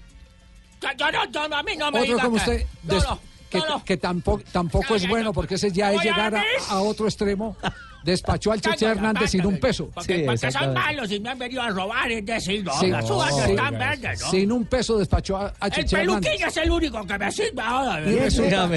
[0.81, 3.03] Yo, no, yo no, a mí no me otros como usted, des-
[3.51, 3.83] que, no.
[3.83, 7.55] que tampoco, tampoco es bueno porque ese ya es llegar a, a otro extremo
[8.03, 9.89] despachó al Cheche Hernández sin un peso.
[9.93, 13.09] Porque, porque son malos y me han venido a robar, es decir, no, Sí, las
[13.09, 13.51] uvas sí.
[13.51, 14.31] están verdes, ¿no?
[14.31, 16.31] Sin un peso despachó a, a El Cheche Hernández.
[16.31, 18.01] peluquín es el único que me sirve ahora.
[18.09, 18.69] Y resulta,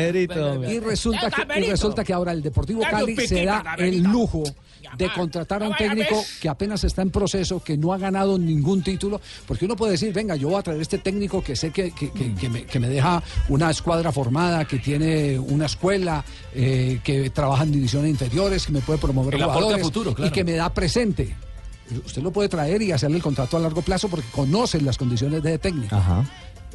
[0.71, 4.43] y resulta que, y resulta que ahora el Deportivo Cali se da el lujo
[4.97, 8.83] de contratar a un técnico que apenas está en proceso, que no ha ganado ningún
[8.83, 11.91] título, porque uno puede decir, venga, yo voy a traer este técnico que sé que,
[11.93, 16.25] que- que- que me, que me deja una escuadra formada, que tiene una escuela,
[16.55, 20.29] eh, que trabaja en divisiones inferiores, que me puede promover jugadores futuro, claro.
[20.29, 21.35] y que me da presente.
[22.07, 25.43] Usted lo puede traer y hacerle el contrato a largo plazo porque conoce las condiciones
[25.43, 25.95] de técnico.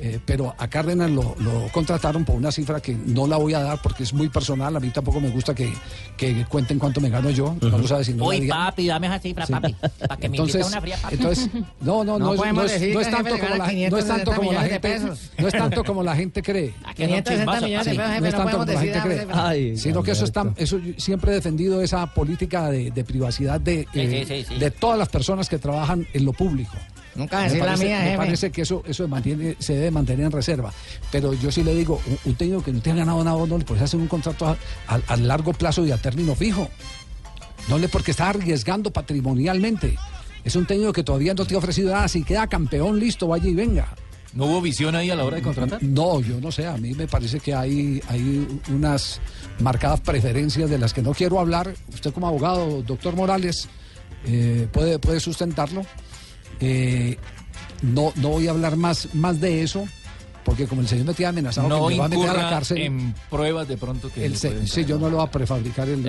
[0.02, 3.60] Eh, pero a Cárdenas lo, lo contrataron por una cifra que no la voy a
[3.62, 4.74] dar porque es muy personal.
[4.76, 5.74] A mí tampoco me gusta que,
[6.16, 7.56] que cuenten cuánto me gano yo.
[7.62, 9.52] Vamos a decir, no la Uy, papi, dame esa cifra, Sí.
[9.54, 9.74] papi.
[10.00, 11.16] Para que me Entonces, una fría, papi.
[11.16, 11.50] entonces,
[11.82, 13.58] no, no, no, No es, podemos no es- decir no que es tanto como la,
[13.58, 16.16] gana no es tanto 560 como la millones de gente, no es tanto como la
[16.16, 16.74] gente cree.
[16.90, 19.28] No 560 millones de pesos, jefe, no es no tanto como la gente cree.
[19.34, 23.60] Ay, sino que eso está, eso yo siempre he defendido esa política de, de privacidad
[23.60, 24.60] de, Sí, eh, sí, sí, sí.
[24.60, 26.72] de todas las personas que trabajan en lo público.
[27.20, 28.18] Nunca decir la parece, mía, me jefe.
[28.18, 30.74] parece que eso, eso mantiene, se debe mantener en reserva.
[31.12, 33.58] Pero yo sí le digo, un, un técnico que no te ha ganado nada, no
[33.58, 34.58] le puedes hacer un contrato a,
[34.88, 36.68] a- a largo plazo y a término fijo.
[37.68, 39.96] No le porque está arriesgando patrimonialmente.
[40.44, 42.08] Es un técnico que todavía no te ha ofrecido nada.
[42.08, 43.88] Si queda campeón, listo, vaya y venga.
[44.34, 45.82] ¿No hubo visión ahí a la hora de contratar?
[45.84, 46.66] No, yo no sé.
[46.68, 49.20] A mí me parece que hay, hay unas
[49.60, 51.74] marcadas preferencias de las que no quiero hablar.
[51.94, 53.68] Usted como abogado, doctor Morales,
[54.26, 55.82] eh, puede, puede sustentarlo.
[56.60, 57.18] Eh,
[57.82, 59.86] no, no voy a hablar más, más de eso,
[60.44, 62.50] porque como el señor me tiene amenazado No que me va a meter a la
[62.50, 62.78] cárcel.
[62.80, 64.26] en pruebas de pronto que...
[64.26, 66.02] el se- sí, yo no lo voy a prefabricar el,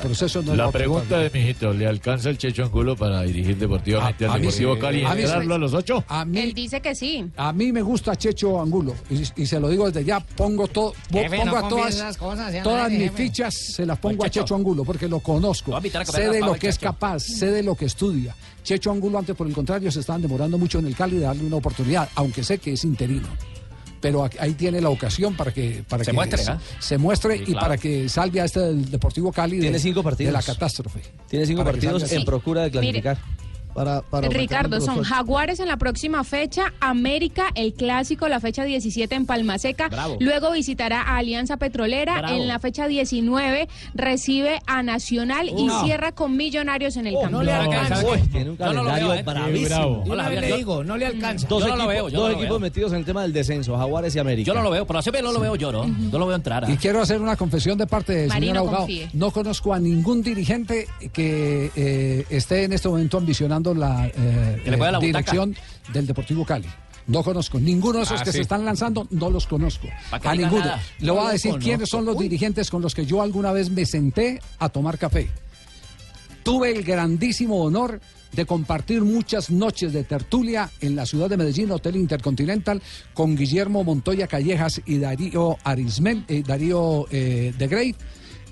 [0.00, 0.42] proceso.
[0.42, 3.56] No lo la voy a pregunta de mijito, ¿le alcanza el Checho Angulo para dirigir
[3.58, 4.80] deportivamente al Deportivo sí.
[4.80, 6.04] Cali y A entrarlo a los ocho?
[6.08, 7.26] A mí, Él dice que sí.
[7.36, 10.92] a mí me gusta Checho Angulo y, y se lo digo desde ya, pongo, todo
[11.10, 14.28] Jefe, pongo no a todas, esas cosas, ya todas mis fichas, se las pongo a
[14.30, 14.44] Checho.
[14.44, 17.86] Checho Angulo porque lo conozco, sé de lo que es capaz, sé de lo que
[17.86, 18.36] estudia.
[18.62, 21.44] Checho Angulo antes por el contrario se estaban demorando mucho en el Cali de darle
[21.44, 23.28] una oportunidad, aunque sé que es interino.
[24.00, 26.60] Pero ahí tiene la ocasión para que para Se que muestre, se, ¿ah?
[26.78, 27.60] se muestre Sí, y claro.
[27.60, 30.28] para que salve a este del Deportivo Cali de, Tiene cinco partidos.
[30.28, 31.00] de la catástrofe.
[31.28, 33.02] Tiene cinco partidos en procura de Mire.
[33.74, 35.02] Para, para Ricardo, son.
[35.02, 39.88] Jaguares en la próxima fecha, América, el clásico, la fecha 17 en Palma Seca.
[39.88, 40.16] Bravo.
[40.20, 42.18] Luego visitará a Alianza Petrolera.
[42.18, 42.36] Bravo.
[42.36, 45.84] En la fecha 19 recibe a Nacional y No.
[45.84, 47.38] cierra con Millonarios en el Oh, campo.
[47.38, 48.04] no le alcanza.
[48.06, 49.22] Uy, tiene un Yo no lo calendario veo, eh.
[49.22, 50.04] bravísimo.
[50.08, 51.46] Hola, le yo- digo, no le alcanza.
[51.48, 52.58] Dos, Yo no lo equipos, veo, yo dos equipos veo.
[52.60, 54.46] metidos en el tema del descenso, Jaguares y América.
[54.46, 55.86] Yo no lo veo, pero así no lo veo yo, ¿no?
[55.86, 56.68] No lo veo entrar.
[56.70, 58.78] Y quiero hacer una confesión de parte del Marino, señor abogado.
[58.82, 59.10] confíe.
[59.12, 64.90] No conozco a ningún dirigente que eh, esté en este momento ambicionando la eh, la
[64.90, 65.54] eh, dirección
[65.92, 66.68] del Deportivo Cali.
[67.06, 67.58] No conozco.
[67.58, 68.36] Ninguno de esos Ah, que sí.
[68.38, 69.88] se están lanzando, no los conozco.
[70.12, 70.60] A ninguno.
[70.64, 70.82] nada.
[71.00, 71.66] Le No voy a decir conozco.
[71.68, 72.24] quiénes son los Uy.
[72.24, 75.28] dirigentes con los que yo alguna vez me senté a tomar café.
[76.44, 78.00] Tuve el grandísimo honor
[78.32, 82.80] de compartir muchas noches de tertulia en la ciudad de Medellín, Hotel Intercontinental,
[83.12, 87.94] con Guillermo Montoya Callejas y Darío Arismel, eh, Darío eh, de Grey.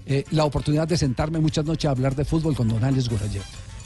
[0.07, 3.09] eh, la oportunidad de sentarme muchas noches a hablar de fútbol con Don Alex.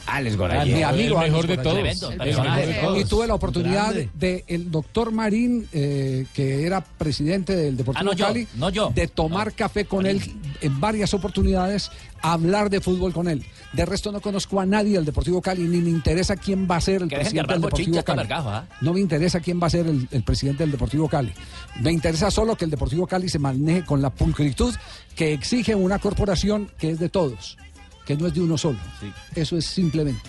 [0.06, 0.84] Alex Mi Gorayev.
[0.84, 1.76] amigo el mejor Alex de todos.
[1.76, 1.98] Gorayev.
[1.98, 2.66] Tremendo, El personaje.
[2.66, 3.00] mejor de todos.
[3.00, 4.10] Y tuve la oportunidad Grande.
[4.14, 8.70] de el doctor Marín, eh, que era presidente del Deportivo Ah, no yo, Cali, no
[8.70, 8.90] yo.
[8.94, 10.20] de tomar café con él
[10.60, 11.90] en varias oportunidades,
[12.20, 13.44] hablar de fútbol con él.
[13.72, 16.80] De resto no conozco a nadie del Deportivo Cali, ni me interesa quién va a
[16.80, 18.18] ser el Que presidente del Deportivo Cali.
[18.18, 18.66] Vergajo, ¿ah?
[18.80, 21.32] No me interesa quién va a ser el, el presidente del Deportivo Cali.
[21.80, 24.74] Me interesa solo que el Deportivo Cali se maneje con la pulcritud
[25.16, 27.56] que exige una corporación que es de todos,
[28.06, 28.78] que no es de uno solo.
[29.34, 30.20] Eso es simplemente.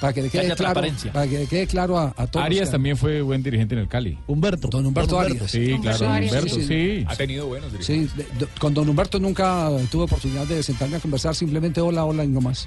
[0.00, 1.12] Para que le Que quede claro, transparencia.
[1.12, 2.46] para que le quede claro a, a todos.
[2.46, 4.18] Arias que- también fue buen dirigente en el Cali.
[4.28, 4.68] Humberto.
[4.68, 5.50] Don Humberto Don Arias.
[5.50, 6.66] Sí, claro, don Humberto, sí, sí.
[6.66, 7.04] sí.
[7.06, 8.10] Ha tenido buenos dirigentes.
[8.12, 12.06] Sí, de- de- con don Humberto nunca tuve oportunidad de sentarme a conversar, simplemente hola,
[12.06, 12.66] hola y no más.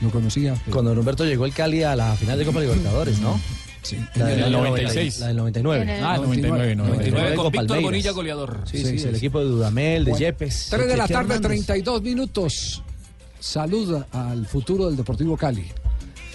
[0.00, 0.54] Lo conocía.
[0.64, 3.40] pero- Cuando Humberto llegó el Cali a la final de Copa Libertadores, ¿no?
[3.82, 3.96] Sí.
[4.16, 5.20] La del 96.
[5.20, 6.00] La del 99.
[6.02, 7.82] Ah, 99, 99, 99 con con Víctor.
[7.82, 8.60] Bonilla, goleador.
[8.64, 9.16] Sí, Sí, sí, sí, el sí.
[9.18, 10.66] equipo de Dudamel, de Bueno, Yepes.
[10.70, 11.42] 3 de la tarde, Hernández.
[11.66, 12.82] 32 minutos.
[13.44, 15.70] Saluda al futuro del Deportivo Cali.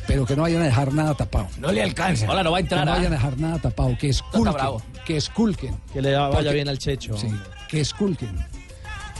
[0.05, 1.47] Pero que no vayan a dejar nada tapado.
[1.57, 2.29] No le alcanza.
[2.29, 2.85] Hola, no va a Que entrar.
[2.85, 2.95] no ¿ah?
[2.97, 3.97] vayan a dejar nada tapado.
[3.99, 4.53] Que esculquen.
[5.07, 5.75] Que esculquen.
[5.91, 7.17] Que le vaya Porque- bien al Checho.
[7.17, 7.27] Sí,
[7.67, 8.37] que esculquen.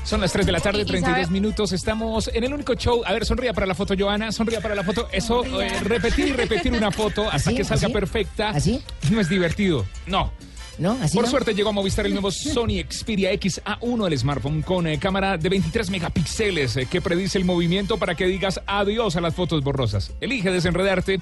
[0.03, 1.71] Son las 3 de la tarde, Y- y 32 sabe- minutos.
[1.71, 3.01] Estamos en el único show.
[3.07, 4.31] A ver, sonría para la foto, Joana.
[4.31, 5.07] Sonría para la foto.
[5.11, 7.55] Eso, eh, repetir y repetir una foto hasta ¿Así?
[7.55, 7.93] que salga ¿Así?
[7.93, 8.49] perfecta.
[8.49, 8.83] ¿Así?
[9.09, 9.83] No es divertido.
[10.05, 10.31] No.
[10.80, 10.97] ¿No?
[11.01, 11.32] ¿Así Por no?
[11.32, 15.49] suerte llegó a Movistar el nuevo Sony Xperia XA1, el smartphone con eh, cámara de
[15.49, 20.13] 23 megapíxeles eh, que predice el movimiento para que digas adiós a las fotos borrosas.
[20.21, 21.19] Elige desenredarte,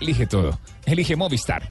[0.00, 0.58] elige todo.
[0.86, 1.68] Elige Movistar.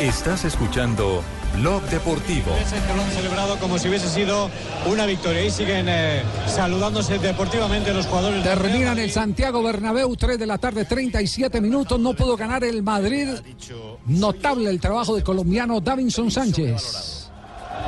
[0.00, 1.22] Estás escuchando
[1.56, 2.52] Blog Deportivo.
[2.54, 4.50] Que lo han celebrado como si hubiese sido
[4.86, 8.42] una victoria y siguen eh, saludándose deportivamente los jugadores.
[8.42, 12.00] Terminan el Santiago Bernabéu, 3 de la tarde, 37 minutos.
[12.00, 13.28] No pudo ganar el Madrid.
[14.06, 17.19] Notable el trabajo del colombiano Davinson Sánchez.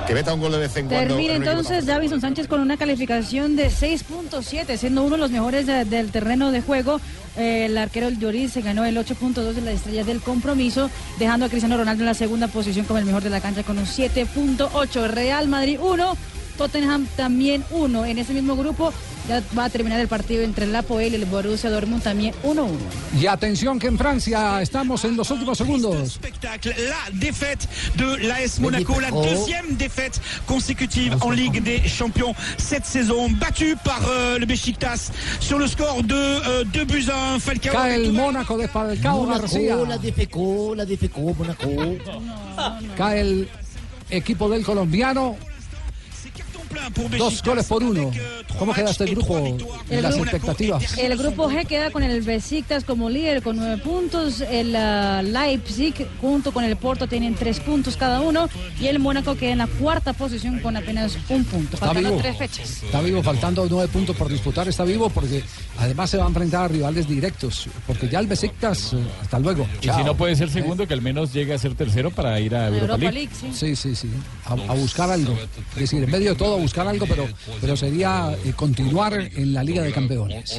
[0.07, 1.15] Que meta un gol de vez en cuando.
[1.15, 5.85] Termina entonces Davison Sánchez con una calificación de 6.7, siendo uno de los mejores de-
[5.85, 7.01] del terreno de juego.
[7.37, 11.47] Eh, el arquero del Lloris se ganó el 8.2 de la estrella del compromiso, dejando
[11.47, 13.87] a Cristiano Ronaldo en la segunda posición como el mejor de la cancha con un
[13.87, 15.09] 7.8.
[15.09, 16.17] Real Madrid 1,
[16.63, 18.07] Tottenham también 1.
[18.07, 18.93] En ese mismo grupo
[19.29, 22.69] ya va a terminar el partido entre el Apoel y el Borussia Dortmund también 1-1.
[23.21, 26.13] Y atención que en Francia estamos en los últimos segundos.
[26.13, 32.87] spectacle, la défaite de l'AS Monaco, la deuxième défaite consécutive en Ligue des Champions cette
[32.87, 35.11] saison, battue par euh, le Besiktas
[35.41, 37.41] sur le score de euh, 2 buts à 1.
[37.41, 39.75] Falcao Cae el Mónaco de Falcao García.
[39.89, 41.71] La defecó, la defecó, Mónaco.
[42.97, 43.49] Cae el
[44.11, 45.37] equipo del colombiano.
[47.19, 48.11] Dos goles por uno.
[48.59, 49.39] ¿Cómo queda este grupo?
[49.89, 50.99] El Las grupo- expectativas.
[50.99, 54.41] El grupo G queda con el Besiktas como líder con nueve puntos.
[54.41, 58.49] El ah, Leipzig junto con el Porto tienen tres puntos cada uno.
[58.81, 61.75] Y el Mónaco queda en la cuarta posición con apenas un punto.
[61.75, 62.21] Está Faltando vivo.
[62.23, 62.83] tres fechas.
[62.83, 64.69] Está vivo, faltando nueve puntos por disputar.
[64.69, 65.43] Está vivo porque
[65.79, 67.67] además se va a enfrentar a rivales directos.
[67.87, 69.67] Porque ya el Besiktas, hasta luego.
[69.81, 72.55] Y si no puede ser segundo, que al menos llegue a ser tercero para ir
[72.55, 73.29] a Europa, League.
[73.53, 73.75] sí.
[73.77, 74.09] sí, sí,
[74.47, 75.33] A, a buscar algo.
[75.75, 77.29] Es decir, en medio de todo, buscar algo, pero,
[77.61, 80.51] pero sería eh, continuar en la Liga de Campeones.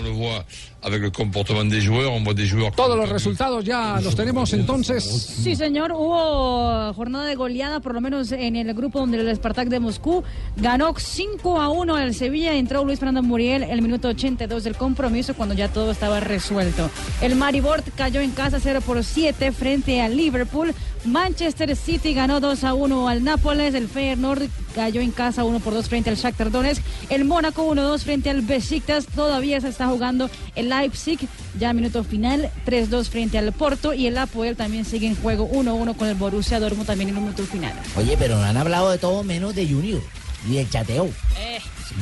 [2.76, 5.04] Todos los resultados ya los tenemos entonces.
[5.04, 9.70] Sí, señor, hubo jornada de goleada, por lo menos en el grupo donde el Spartak
[9.70, 10.24] de Moscú
[10.58, 12.54] ganó 5 a 1 al Sevilla.
[12.54, 16.90] Entró Luis Fernando Muriel el minuto 82 del compromiso cuando ya todo estaba resuelto.
[17.22, 20.74] El Maribor cayó en casa 0 por 7 frente al Liverpool.
[21.06, 23.74] Manchester City ganó 2 a 1 al Nápoles.
[23.74, 26.82] El Feyenoord cayó en casa 1 por 2 frente al Shakhtar Donetsk.
[27.10, 29.06] El Mónaco 1-2 frente al Besiktas.
[29.06, 31.28] Todavía se está jugando el Leipzig.
[31.60, 33.94] Ya minuto final 3-2 frente al Porto.
[33.94, 37.24] Y el Apoel también sigue en juego 1-1 con el Borussia Dortmund también en un
[37.24, 37.74] minuto final.
[37.96, 40.02] Oye, pero no han hablado de todo menos de Junior
[40.50, 41.10] y del chateo.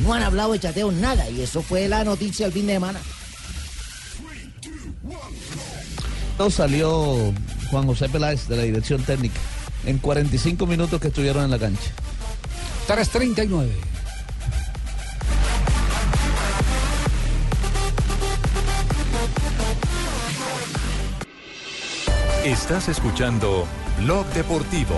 [0.03, 2.99] No han hablado de chateo nada y eso fue la noticia el fin de semana.
[6.39, 7.33] No salió
[7.69, 9.39] Juan José Peláez de la dirección técnica
[9.85, 11.91] en 45 minutos que estuvieron en la cancha.
[12.87, 13.69] 3.39.
[22.43, 23.67] Estás escuchando
[23.99, 24.95] Blog Deportivo.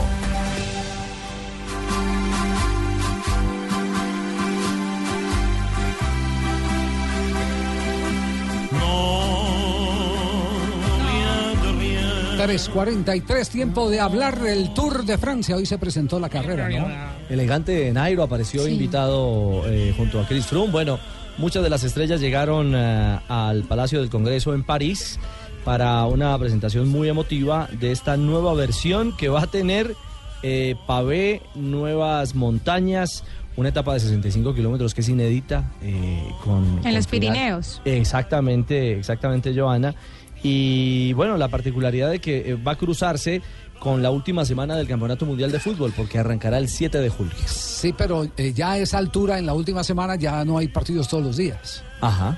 [11.77, 12.37] rien.
[12.37, 15.55] 3.43, tiempo de hablar del Tour de Francia.
[15.55, 16.87] Hoy se presentó la carrera, ¿no?
[17.29, 18.71] Elegante Nairo apareció Sí.
[18.73, 20.71] invitado eh, junto a Chris Froome.
[20.71, 20.99] Bueno,
[21.37, 25.19] muchas de las estrellas llegaron eh, al Palacio del Congreso en París
[25.63, 29.95] para una presentación muy emotiva de esta nueva versión que va a tener
[30.43, 33.23] eh, pavé, nuevas montañas,
[33.55, 35.71] una etapa de 65 kilómetros que es inédita.
[35.81, 37.81] eh, con, En con los final- Pirineos.
[37.85, 39.95] Exactamente, exactamente, Joana.
[40.43, 43.41] Y bueno, la particularidad de que eh, va a cruzarse
[43.79, 47.33] con la última semana del Campeonato Mundial de Fútbol, porque arrancará el 7 de julio.
[47.45, 51.07] Sí, pero eh, ya a esa altura, en la última semana, ya no hay partidos
[51.07, 51.83] todos los días.
[52.01, 52.37] Ajá.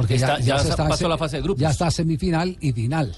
[0.00, 1.60] Porque Está- ya, ya se está pasó la fase de grupos.
[1.60, 3.12] Ya está semifinal y final.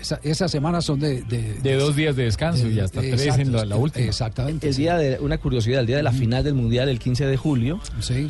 [0.00, 1.22] Esa- esas semanas son de...
[1.22, 4.04] De, De dos días de descanso y hasta tres en la, la última.
[4.06, 4.68] Exactamente.
[4.68, 7.36] El día de una curiosidad, el día de la final del Mundial, el 15 de
[7.36, 7.78] julio,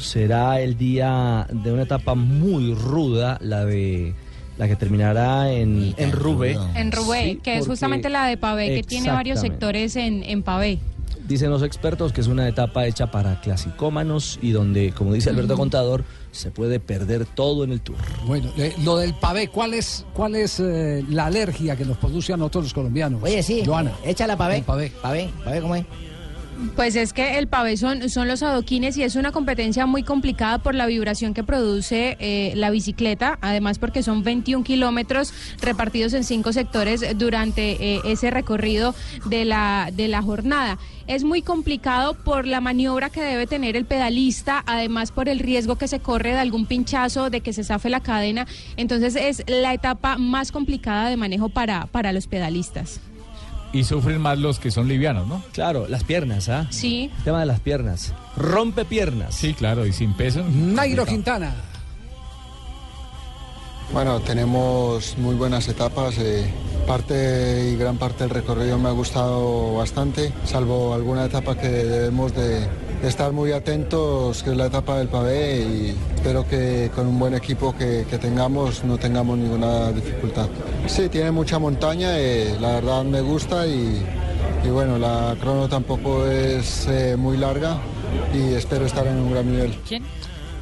[0.00, 4.14] será el día de una etapa muy ruda, la de
[4.59, 6.59] la que terminará en, en Roubaix.
[6.74, 10.78] En Sí, que es justamente la de Pavé, que tiene varios sectores en, en Pavé.
[11.26, 15.57] Dicen los expertos que es una etapa hecha para clasicómanos y donde, como dice Alberto.
[15.57, 16.05] Contador,
[16.35, 17.97] se puede perder todo en el tour.
[18.26, 22.32] Bueno, eh, lo del pavé, ¿cuál es, cuál es eh, la alergia que nos produce
[22.32, 23.22] a nosotros los colombianos?
[23.22, 23.93] Oye, sí, Joana.
[24.05, 24.59] échala pavé.
[24.59, 24.93] El pavé.
[25.01, 25.85] Pavé, pavé, ¿cómo es?
[26.76, 30.74] Pues es que el pavé son, los adoquines y es una competencia muy complicada por
[30.74, 36.52] la vibración que produce eh, la bicicleta, además porque son 21 kilómetros repartidos en cinco
[36.52, 38.94] sectores durante eh, ese recorrido
[39.26, 40.78] de la, de la jornada.
[41.07, 45.76] Es muy complicado por la maniobra que debe tener el pedalista, además por el riesgo
[45.76, 48.46] que se corre de algún pinchazo, de que se zafe la cadena.
[48.76, 53.00] Entonces es la etapa más complicada de manejo para, para los pedalistas.
[53.75, 55.43] Y sufren más los que son livianos, ¿no?
[55.53, 56.66] Claro, las piernas, ¿ah?
[56.70, 57.11] Sí.
[57.18, 58.14] El tema de las piernas.
[58.37, 59.35] Rompe piernas.
[59.35, 60.43] Sí, claro, y sin peso.
[60.49, 61.55] Nairo Quintana.
[63.93, 66.16] Bueno, tenemos muy buenas etapas.
[66.18, 66.51] eh,
[66.87, 72.35] parte y gran parte del recorrido me ha gustado bastante, salvo alguna etapa que debemos
[72.35, 72.66] de, de
[73.03, 77.34] estar muy atentos, que es la etapa del pavé y espero que con un buen
[77.34, 80.49] equipo que, que tengamos no tengamos ninguna dificultad.
[80.86, 84.03] Sí, tiene mucha montaña, eh, la verdad me gusta y,
[84.64, 87.78] y bueno, la crono tampoco es eh, muy larga
[88.32, 89.74] y espero estar en un gran nivel.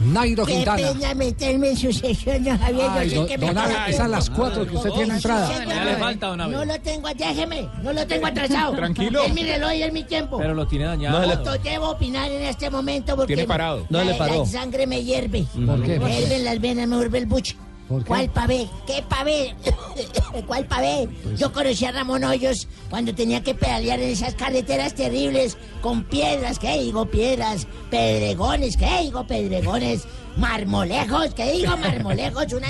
[0.01, 0.93] Nairo Qué Quintana.
[0.93, 2.87] pena meterme en su sesión, don Javier.
[2.91, 3.87] Ay, yo sé don- que me don Abe, toca.
[3.89, 5.65] es a las cuatro que usted tiene entrada.
[5.67, 6.53] Ya le falta, don Abe.
[6.53, 8.75] No lo tengo, déjeme, no lo tengo atrasado.
[8.75, 9.23] Tranquilo.
[9.23, 10.39] Es mi reloj y es mi tiempo.
[10.39, 11.25] Pero lo tiene dañado.
[11.27, 13.87] No Esto debo opinar en este momento porque Tiene parado.
[13.91, 14.41] No le paró.
[14.41, 15.45] la sangre me hierve.
[15.67, 15.99] ¿Por qué?
[16.01, 17.57] Me hierven las venas, me hierve el buche.
[17.93, 18.09] ¿Por qué?
[18.09, 18.69] ¿Cuál pavé?
[18.87, 19.55] ¿Qué pavé?
[20.47, 21.09] ¿Cuál pavé?
[21.23, 26.03] Pues Yo conocí a Ramón Hoyos cuando tenía que pedalear en esas carreteras terribles con
[26.05, 27.67] piedras, ¿qué digo piedras?
[27.91, 30.05] Pedregones, ¿qué digo pedregones?
[30.39, 32.51] Marmolejos, ¿qué digo marmolejos?
[32.55, 32.69] Una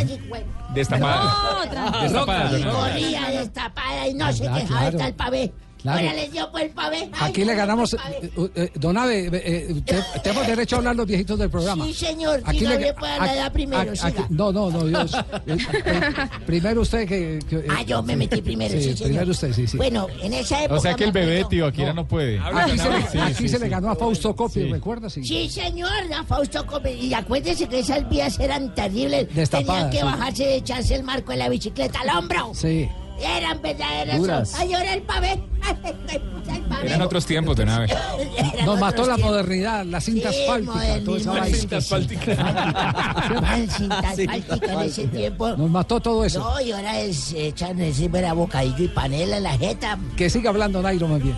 [0.74, 1.68] Destapada.
[1.72, 2.00] No.
[2.02, 5.06] Destapada, Y corría destapada y no se Ah, quejaba claro.
[5.06, 5.52] el pavé.
[5.82, 5.98] Claro.
[6.00, 7.08] Ahora les dio por el pavé.
[7.12, 7.94] Ay, Aquí le no, ganamos.
[7.94, 11.84] eh, eh, don Abe, eh, eh, te- tenemos derecho a hablar los viejitos del programa.
[11.86, 12.40] Sí, señor.
[12.44, 14.26] Aquí le- le puede aquí- dar primero, aquí- siga.
[14.30, 15.12] no, no, no, Dios.
[15.46, 16.00] Eh, eh,
[16.46, 17.38] primero usted que.
[17.48, 19.02] que- Ah, yo me metí primero, sí, señor.
[19.02, 19.76] primero usted, sí, sí.
[19.76, 20.78] Bueno, en esa época.
[20.78, 22.38] O sea que el bebé acuerdo- tío Akira no puede.
[22.38, 23.62] Aquí, se, le, Sí, aquí sí, se sí.
[23.62, 25.10] le ganó a Fausto Coppi, ¿recuerda?
[25.10, 25.24] Sí.
[25.24, 29.34] Sí, señor, a Fausto Come- Y acuérdese que esas vías eran terribles.
[29.34, 30.04] Destapadas, Tenían que sí.
[30.04, 32.52] bajarse de echarse el marco de la bicicleta al hombro.
[32.54, 32.88] Sí.
[33.22, 34.18] Eran verdaderas.
[34.18, 34.54] Duras.
[34.58, 35.42] Ay, ahora el pavé.
[35.62, 35.76] Ay,
[36.08, 36.22] ay,
[36.56, 36.86] el pavé.
[36.86, 37.86] Eran otros tiempos de nave.
[38.66, 41.80] Nos mató la modernidad, la cinta Sí, asfáltica, toda esa la cinta Ah,
[43.76, 45.48] cinta asfáltica en ese tiempo.
[45.56, 46.40] Nos mató todo eso.
[46.40, 49.98] No, y ahora es echan encima era bocadillo y panela en la jeta.
[50.16, 51.36] Que siga hablando Nairo más bien.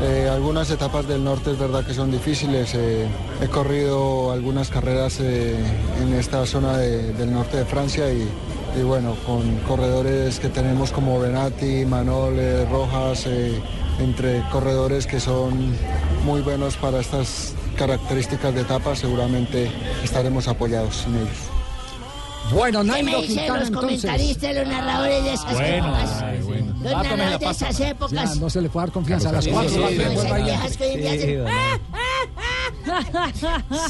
[0.00, 2.72] Eh, algunas etapas del norte es verdad que son difíciles.
[2.74, 3.06] eh,
[3.42, 5.54] he corrido algunas carreras eh,
[6.00, 8.26] en esta zona de- del norte de Francia y,
[8.78, 13.60] y bueno, con corredores que tenemos como Benati, Manol, eh, Rojas, eh,
[14.00, 15.74] entre corredores que son
[16.24, 19.70] muy buenos para estas características de etapas, seguramente
[20.02, 21.28] estaremos apoyados en ellos.
[22.52, 24.00] Bueno, ¿Qué me dicen Quintana los entonces.
[24.02, 26.22] comentaristas, los narradores de esas Bueno, épocas?
[26.22, 26.74] ay, bueno.
[26.82, 28.12] Los Ah, narradores de esas épocas.
[28.34, 29.28] Ya, no se le puede dar confianza.
[29.28, 31.38] A las cuatro sí, sí, sí,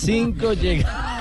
[0.00, 1.13] Cinco llega-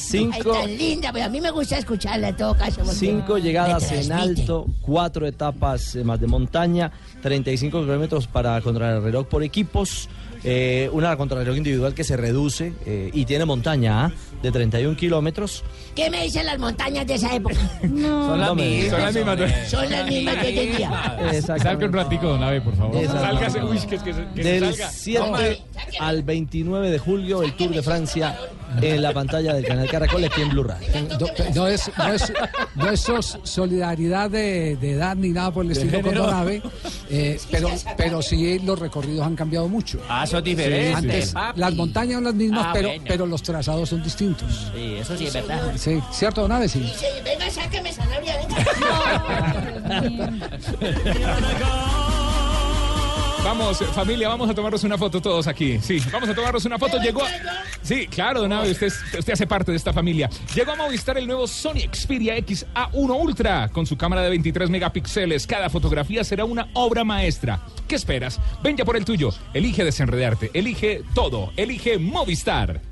[0.00, 0.52] Cinco.
[0.54, 2.84] Ay, tan linda, pero a mí me gusta escucharla en todo caso.
[2.84, 6.90] Cinco llegadas en alto, cuatro etapas eh, más de montaña,
[7.22, 10.08] 35 kilómetros para contrarreloj por equipos,
[10.44, 14.12] eh, una contrarreloj individual que se reduce eh, y tiene montaña ¿ah?
[14.42, 15.62] de 31 kilómetros.
[15.94, 17.54] ¿Qué me dicen las montañas de esa época?
[17.82, 18.90] Son las mismas.
[18.90, 19.68] Son las mismas.
[19.70, 21.42] Son las mismas que hoy en día.
[21.46, 23.06] Salga un ratico, don Abe, por favor.
[23.06, 24.90] Sálgase, uy, que, que, que se Del salga.
[24.90, 25.62] 7
[25.98, 28.36] al 29 de julio, el Tour de Francia
[28.80, 30.86] en la pantalla del canal Caracol aquí en Blue Radio.
[31.18, 32.32] No, no es, no es,
[32.76, 36.14] no es sos- solidaridad de, de edad ni nada por el estilo con.
[36.14, 36.62] Don Abe,
[37.08, 40.00] eh, pero, pero sí los recorridos han cambiado mucho.
[40.08, 41.58] Ah, eso es diferente, Antes papi.
[41.60, 43.04] las montañas son las mismas, Ah, pero, bueno.
[43.08, 44.70] pero los trazados son distintos.
[44.74, 45.72] Sí, eso sí es verdad.
[45.76, 46.68] Sí, ¿cierto, Don Abe?
[46.68, 46.88] Sí.
[46.96, 48.56] Sí, venga, sáqueme zanahoria, venga.
[53.44, 55.78] Vamos, familia, vamos a tomarnos una foto todos aquí.
[55.80, 56.98] Sí, vamos a tomarnos una foto.
[56.98, 57.22] Llegó.
[57.82, 58.88] Sí, claro, don Abe, usted,
[59.18, 60.28] usted hace parte de esta familia.
[60.54, 65.46] Llegó a Movistar el nuevo Sony Xperia XA1 Ultra con su cámara de 23 megapíxeles.
[65.46, 67.60] Cada fotografía será una obra maestra.
[67.88, 68.38] ¿Qué esperas?
[68.62, 69.30] Ven ya por el tuyo.
[69.54, 70.50] Elige desenredarte.
[70.52, 71.52] Elige todo.
[71.56, 72.82] Elige Movistar.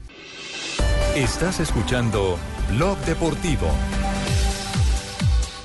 [1.15, 2.39] Estás escuchando
[2.71, 3.69] Blog Deportivo.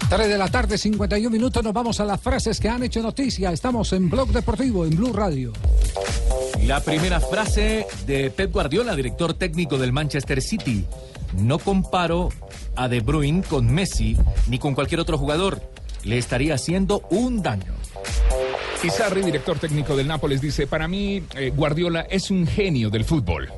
[0.10, 3.52] 3 de la tarde, 51 minutos, nos vamos a las frases que han hecho noticia.
[3.52, 5.54] Estamos en Blog Deportivo, en Blue Radio.
[6.66, 10.86] La primera frase de Pep Guardiola, director técnico del Manchester City.
[11.38, 12.30] No comparo
[12.76, 15.62] a De Bruyne con Messi ni con cualquier otro jugador.
[16.04, 17.74] Le estaría haciendo un daño.
[18.84, 23.06] Y Sarri, director técnico del Nápoles, dice: Para mí, eh, Guardiola es un genio del
[23.06, 23.50] fútbol.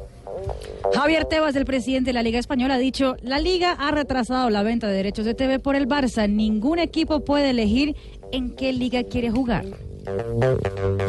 [0.94, 4.64] Javier Tebas, el presidente de la Liga Española, ha dicho, la Liga ha retrasado la
[4.64, 6.30] venta de derechos de TV por el Barça.
[6.30, 7.96] Ningún equipo puede elegir
[8.32, 9.66] en qué liga quiere jugar.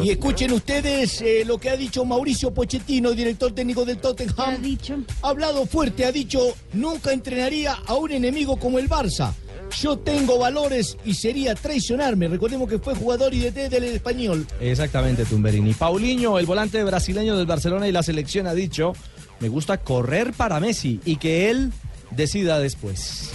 [0.03, 4.55] Y escuchen ustedes eh, lo que ha dicho Mauricio Pochettino, director técnico del Tottenham.
[4.55, 4.97] ha dicho?
[5.23, 9.33] Ha hablado fuerte, ha dicho, nunca entrenaría a un enemigo como el Barça.
[9.81, 12.29] Yo tengo valores y sería traicionarme.
[12.29, 14.47] Recordemos que fue jugador y DT del español.
[14.61, 15.75] Exactamente, Tumberini.
[15.75, 18.93] Paulinho, el volante brasileño del Barcelona y la selección, ha dicho,
[19.41, 21.73] me gusta correr para Messi y que él
[22.11, 23.31] decida después.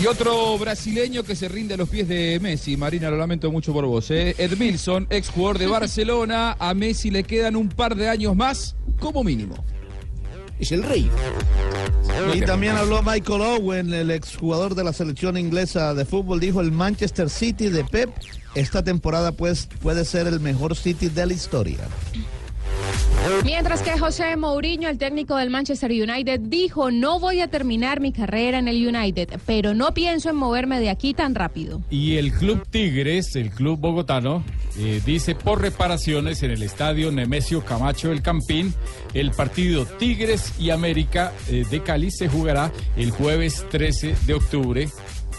[0.00, 2.76] Y otro brasileño que se rinde a los pies de Messi.
[2.76, 4.10] Marina, lo lamento mucho por vos.
[4.12, 4.36] ¿eh?
[4.38, 6.56] Edmilson, ex jugador de Barcelona.
[6.60, 9.56] A Messi le quedan un par de años más, como mínimo.
[10.60, 11.10] es el rey.
[12.32, 16.70] Y también habló Michael Owen, el exjugador de la selección inglesa de fútbol, dijo el
[16.70, 18.10] Manchester City de Pep
[18.54, 21.78] esta temporada pues puede ser el mejor City de la historia.
[23.44, 28.12] Mientras que José Mourinho, el técnico del Manchester United, dijo, no voy a terminar mi
[28.12, 31.80] carrera en el United, pero no pienso en moverme de aquí tan rápido.
[31.90, 34.44] Y el Club Tigres, el club bogotano,
[34.78, 38.74] eh, dice por reparaciones en el estadio Nemesio Camacho del Campín,
[39.14, 44.88] el partido Tigres y América eh, de Cali se jugará el jueves 13 de octubre.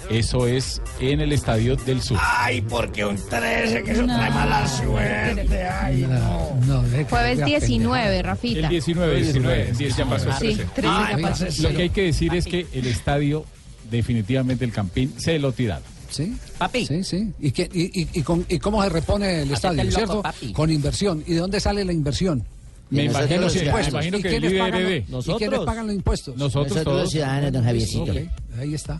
[0.09, 2.17] Eso es en el Estadio del Sur.
[2.19, 5.67] Ay, porque un 13, que eso trae mala suerte.
[5.67, 6.83] Ay, no.
[7.07, 8.59] Jueves 19, Rafita.
[8.61, 10.31] El 19, 19, 10 ya pasó.
[10.39, 11.45] Sí, 13 ya pasó.
[11.61, 13.45] Lo que hay que decir es que el estadio,
[13.91, 15.83] definitivamente el Campín, se lo tiraron.
[16.09, 16.35] Sí.
[16.57, 16.87] Papi.
[16.87, 17.31] Sí, sí.
[17.39, 20.21] ¿Y, qué- y, y- y con- y cómo se repone el estadio, el loco, cierto?
[20.23, 20.51] papi.
[20.53, 21.23] Con inversión.
[21.27, 22.43] ¿Y de dónde sale la inversión?
[22.89, 23.93] Me imagino nosotros que- los me impuestos.
[23.93, 24.97] imagino ¿Y que quiénes el pagan, IRD.
[25.07, 26.35] ¿Y quiénes pagan los impuestos?
[26.35, 27.01] Nosotros Nosotros todos.
[27.03, 28.11] los ciudadanos, don Javiercito.
[28.11, 28.17] Ok,
[28.59, 28.99] Ahí está.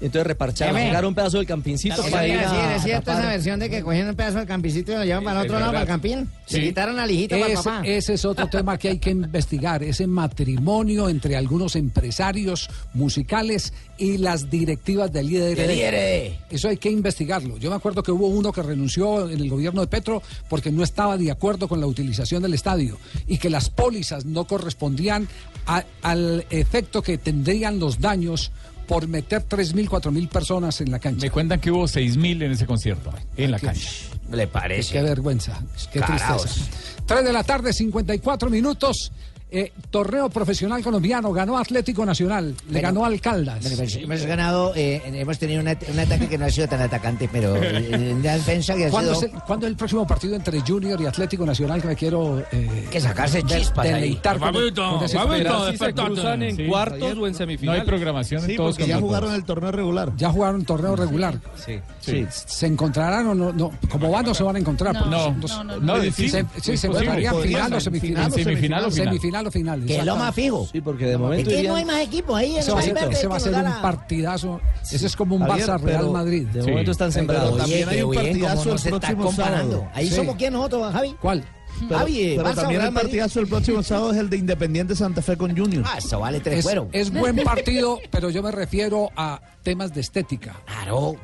[0.00, 3.68] Entonces reparcharon, sacaron un pedazo del campincito para ir a ¿Es cierto esa versión de
[3.68, 5.82] que cogieron un pedazo del campicito y lo llevan para Sí, otro es lado, para
[5.82, 6.28] el campín?
[6.46, 6.62] Se Sí.
[6.62, 7.82] quitaron al hijito para el Ese, papá.
[7.86, 14.16] ese es otro tema que hay que investigar, ese matrimonio entre algunos empresarios musicales y
[14.18, 16.38] las directivas del IRD.
[16.50, 17.58] Eso hay que investigarlo.
[17.58, 20.82] Yo me acuerdo que hubo uno que renunció en el gobierno de Petro porque no
[20.82, 25.28] estaba de acuerdo con la utilización del estadio y que las pólizas no correspondían
[25.66, 28.50] a- al efecto que tendrían los daños
[28.90, 31.20] por meter 3.000, 4.000 personas en la cancha.
[31.24, 33.88] Me cuentan que hubo 6.000 en ese concierto, en la cancha.
[34.32, 35.60] Le Qué, qué vergüenza,
[35.92, 36.42] qué Caraos.
[36.42, 36.70] tristeza.
[37.06, 39.12] 3 de la tarde, 54 minutos.
[39.52, 43.60] Eh, torneo profesional colombiano, ganó Atlético Nacional, le Bueno, ganó al Caldas.
[43.62, 46.68] Bueno, pues hemos ganado, eh, hemos tenido un, at- un ataque que no ha sido
[46.68, 49.32] tan atacante, pero eh, en la defensa que ha ¿Cuándo es, sido...
[49.34, 52.86] el, cuándo es el próximo partido entre Junior y Atlético Nacional que me quiero eh,
[52.92, 53.92] Que sacarse de- chispas ahí.
[53.92, 55.70] deleitar con- Vamito, con ese vamito, partido?
[55.72, 59.00] Si se cruzan en cuartos o en No hay programación en Sí, todos porque ya
[59.00, 59.38] jugaron todos.
[59.40, 60.12] el torneo regular.
[60.16, 61.40] Ya jugaron torneo regular.
[61.56, 61.80] Sí.
[62.00, 62.24] Sí.
[62.30, 63.52] ¿Se encontrarán o no?
[63.52, 63.70] no?
[63.90, 64.94] Como van, no se van a encontrar.
[64.94, 68.30] No, porque no, no, no, no, Se- sí, sí, es se Podría final o semifinal.
[68.30, 69.06] final, semifinal o final.
[69.08, 69.84] Semifinal o final.
[69.84, 70.66] Que es lo más fijo.
[70.70, 72.56] Sí, porque de momento Es que no hay más equipos ahí.
[72.56, 74.60] Ese no va ser, ese va a ser un partidazo.
[74.90, 76.46] Ese es como un Barça Real Madrid.
[76.48, 77.50] de momento están sembrados.
[77.52, 79.88] Pero también Oye, hay un partidazo el próximo sábado.
[79.94, 80.14] Ahí Sí.
[80.16, 81.14] somos quién nosotros, Javi.
[81.20, 81.44] ¿Cuál?
[81.88, 85.36] Pero, Javi, pero también el partidazo el próximo sábado es el de Independiente Santa Fe
[85.38, 85.82] con Junior.
[85.86, 86.88] Ah, eso vale tres Es, cueros.
[86.92, 90.56] es buen partido, pero yo me refiero a temas de estética.
[90.66, 91.16] Claro.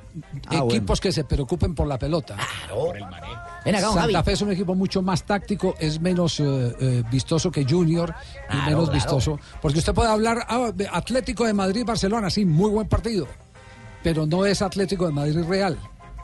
[0.46, 2.36] Ah, Equipos que se preocupen por la pelota.
[2.36, 2.92] Claro.
[3.66, 4.24] Ven acá, don Santa Javi.
[4.24, 6.44] Fe es un equipo mucho más táctico, es menos eh,
[6.80, 8.92] eh, vistoso que Junior y Claro, menos claro.
[8.94, 9.40] vistoso.
[9.60, 13.26] Porque usted puede hablar ah, de Atlético de Madrid-Barcelona, sí, muy buen partido.
[14.02, 15.36] Pero no es Atlético de Madrid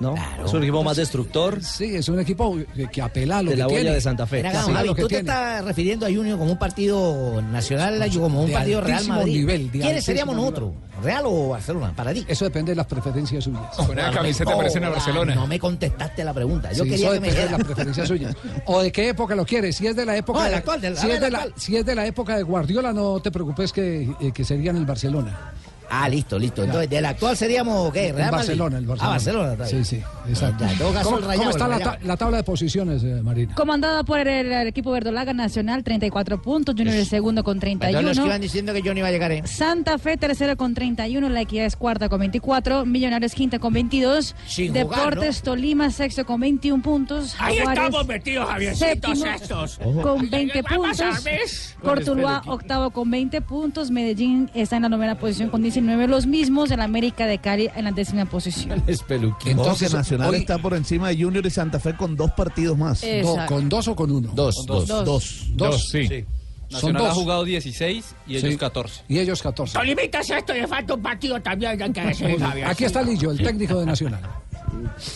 [0.02, 0.14] ¿No?
[0.44, 1.62] Es un equipo más destructor.
[1.62, 3.94] Sí, es un equipo que, que apela a lo De que la huella tiene.
[3.94, 4.40] de Santa Fe.
[4.46, 5.18] Acá, Sí, Javi, tú te tiene.
[5.20, 9.32] estás refiriendo a Junior como un partido nacional, como un De partido Real Madrid.
[9.36, 10.72] nivel, ¿Quiénes seríamos nosotros?
[11.02, 11.92] ¿Real o Barcelona?
[11.96, 12.24] Para ti.
[12.28, 13.62] Eso depende de las preferencias suyas.
[13.76, 15.34] Con esa camiseta una no, Barcelona.
[15.34, 16.72] No me contestaste la pregunta.
[16.72, 18.34] Yo Sí, quería eso que me de las preferencias suyas.
[18.66, 19.76] ¿O de qué época lo quieres?
[19.76, 21.54] Si es de la época, No, de- actual, del- si, a es de la, actual.
[21.56, 24.84] si es de la época de Guardiola, no te preocupes que, eh, que serían el
[24.86, 25.52] Barcelona.
[25.94, 26.64] Ah, listo, listo.
[26.64, 28.12] Entonces, ¿del actual seríamos qué?
[28.12, 28.96] Barcelona, el Barcelona.
[29.02, 29.52] Ah, Barcelona.
[29.52, 29.84] está Sí, bien.
[29.84, 30.64] sí, exacto.
[30.64, 31.92] Ya, en todo caso, ¿Cómo, está la, Rayado.
[31.92, 33.54] ta- la tabla de posiciones, eh, Marina?
[33.54, 36.74] Comandada por el, el equipo verdolaga Nacional, 34 puntos.
[36.74, 38.38] Junior el segundo con Perdón, los que iban 31.
[38.38, 39.42] diciendo que yo no iba a llegar, ¿eh?
[39.44, 44.34] Santa Fe tercero con 31, La Equidad es cuarta con 24, Millonarios quinta con 22,
[44.46, 49.78] Sin jugar, Deportes Tolima sexto con 21 puntos, Ahí Jaguares estamos metidos, Javiercitos séptimo estos.
[50.02, 51.74] con 20 Vamos a puntos.
[51.82, 56.70] Cortuluá octavo con 20 puntos, Medellín está en la novena posición con 19, los mismos,
[56.70, 58.82] el América de Cali en la décima posición.
[58.86, 59.52] Es peluquín.
[59.52, 63.00] Entonces, Nacional hoy- está por encima de Junior y Santa Fe con dos partidos más.
[63.02, 63.36] Do-.
[63.46, 64.30] ¿Con dos o con uno?
[64.34, 65.04] Dos, dos, dos.
[65.04, 65.46] dos.
[65.54, 65.88] Dos.
[65.88, 66.24] sí.
[66.68, 67.18] Son Nacional ha dos.
[67.18, 68.56] jugado 16 y ellos Sí.
[68.56, 69.02] 14.
[69.06, 69.78] Y ellos 14.
[69.78, 71.76] Tolimita es esto y le falta un partido también.
[71.92, 72.00] Que.
[72.66, 74.20] Aquí está Lillo, el técnico de Nacional.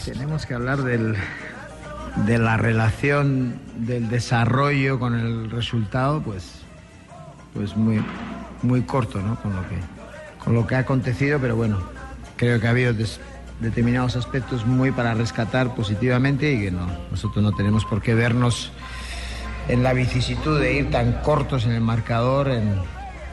[0.04, 1.14] Tenemos que hablar del,
[2.26, 6.44] de la relación del desarrollo con el resultado, pues,
[7.54, 8.04] pues muy,
[8.62, 9.40] muy corto, ¿no?
[9.40, 9.76] Con lo que,
[10.46, 11.80] con lo que ha acontecido, pero bueno,
[12.36, 12.94] creo que ha habido
[13.60, 18.70] determinados aspectos muy para rescatar positivamente y que no, nosotros no tenemos por qué vernos
[19.68, 22.74] en la vicisitud de ir tan cortos en el marcador, en,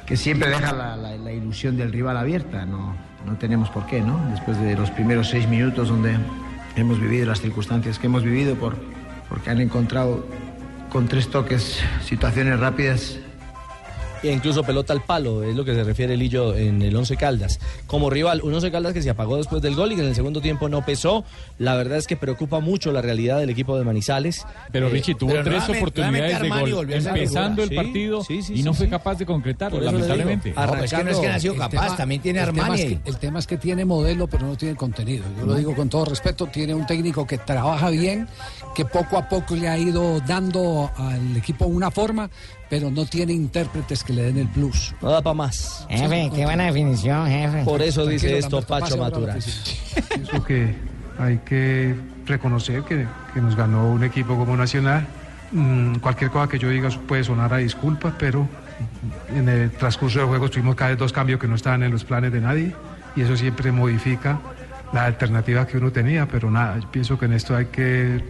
[0.07, 2.66] que siempre deja la, la- la ilusión del rival abierta.
[2.66, 2.95] No,
[3.28, 4.20] no tenemos por qué, ¿no?
[4.32, 6.18] Después de los primeros seis minutos donde
[6.76, 8.76] hemos vivido las circunstancias que hemos vivido, por,
[9.30, 10.26] porque han encontrado
[10.91, 13.20] con tres toques situaciones rápidas
[14.24, 17.59] e incluso pelota al palo, es lo que se refiere Lillo en el Once Caldas.
[17.88, 20.15] Como rival, un Once Caldas que se apagó después del gol y que en el
[20.15, 21.24] segundo tiempo no pesó.
[21.59, 24.45] La verdad es que preocupa mucho la realidad del equipo de Manizales.
[24.71, 27.69] Pero Eh, Richie tuvo pero tres oportunidades de gol empezando el.
[27.69, 30.07] Sí, partido sí, sí, y no sí, fue capaz de concretarlo, Por eso le digo,
[30.15, 30.53] lamentablemente.
[30.55, 33.01] arrancando, es que no ha sido capaz, también tiene el tema Armani es que- ahí.
[33.05, 35.26] el tema es que tiene modelo, pero no tiene contenido.
[35.39, 38.28] Yo lo digo con todo respeto, tiene un técnico que trabaja bien,
[38.76, 42.30] que poco a poco le ha ido dando al equipo una forma,
[42.70, 44.93] pero no tiene intérpretes que le den el plus.
[45.01, 45.86] No da para más.
[45.89, 47.64] Jefe, qué buena definición, jefe.
[47.64, 49.39] Por eso dice esto Pacho ahora a la Maturana.
[49.39, 50.07] oficina.
[50.09, 50.76] Pienso que
[51.20, 51.95] hay que
[52.26, 55.05] reconocer que, que nos ganó un equipo como Nacional.
[55.51, 58.47] Mm, cualquier cosa que yo diga puede sonar a disculpa, pero
[59.36, 62.03] en el transcurso del juego tuvimos cada vez dos cambios que no estaban en los
[62.03, 62.76] planes de nadie
[63.16, 64.39] y eso siempre modifica
[64.93, 68.24] la alternativa que uno tenía, pero nada, yo pienso que en esto hay que,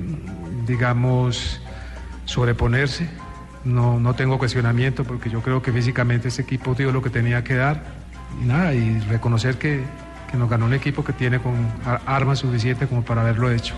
[0.66, 1.62] digamos,
[2.26, 3.08] sobreponerse.
[3.66, 7.44] No, no tengo cuestionamiento porque yo creo que físicamente este equipo dio lo que tenía
[7.44, 7.84] que dar
[8.42, 9.84] y nada, y reconocer que,
[10.32, 11.54] que nos ganó un equipo que tiene con
[12.06, 13.76] armas suficientes como para haberlo hecho.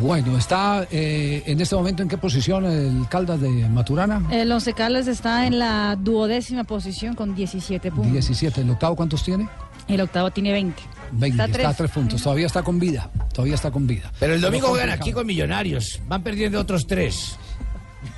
[0.00, 4.22] Bueno, está eh, en este momento en qué posición el Caldas de Maturana?
[4.30, 8.12] El Once Caldas está en la duodécima posición con 17 puntos.
[8.12, 8.62] 17.
[8.62, 9.46] ¿El octavo cuántos tiene?
[9.86, 10.82] El octavo tiene 20.
[11.12, 11.26] 20.
[11.28, 11.66] Está Está, tres.
[11.66, 12.22] a tres puntos.
[12.22, 13.10] Todavía está con vida.
[13.32, 14.10] Todavía está con vida.
[14.18, 16.00] Pero el domingo juegan aquí con Millonarios.
[16.08, 17.36] Van perdiendo otros tres.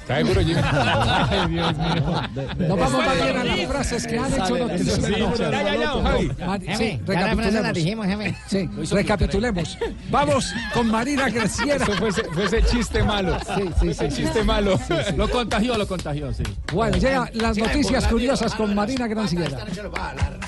[0.07, 0.61] ¿Está seguro, Jimmy?
[0.72, 2.22] Ay, Dios mío.
[2.68, 4.94] Nos vamos más bien a las frases que han hecho noticia.
[4.94, 6.30] Sí, ya, ya, ya, Javi.
[6.76, 7.74] Sí, recapitulemos.
[7.74, 8.36] dijimos, jefe.
[8.46, 9.78] Sí, recapitulemos.
[10.09, 11.76] Vamos con Marina Graciera.
[11.82, 13.36] Eso fue ese, fue ese chiste malo.
[13.57, 14.22] Sí, sí, Ese sí.
[14.22, 14.78] chiste malo.
[15.16, 16.44] Lo contagió, lo contagió, sí.
[16.72, 20.38] Bueno, llega las noticias curiosas a con Marina a hablar.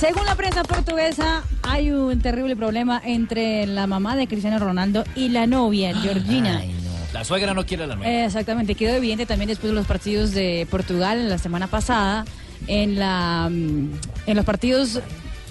[0.00, 5.28] Según la prensa portuguesa, hay un terrible problema entre la mamá de Cristiano Ronaldo y
[5.28, 6.62] la novia, Georgina.
[7.12, 8.24] La suegra no quiere la nueva.
[8.24, 12.24] Exactamente, quedó evidente también después de los partidos de Portugal en la semana pasada,
[12.66, 13.90] en, la, mm,
[14.26, 15.00] en los partidos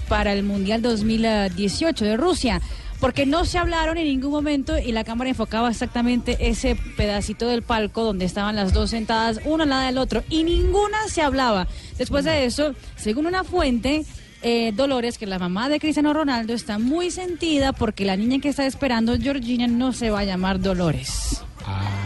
[0.08, 2.60] para el Mundial 2018 de Rusia.
[3.00, 7.62] Porque no se hablaron en ningún momento y la cámara enfocaba exactamente ese pedacito del
[7.62, 11.68] palco donde estaban las dos sentadas, una al lado del otro, y ninguna se hablaba.
[11.98, 14.06] Después de eso, según una fuente,
[14.42, 18.48] eh, Dolores, que la mamá de Cristiano Ronaldo, está muy sentida porque la niña que
[18.48, 21.42] está esperando, Georgina, no se va a llamar Dolores.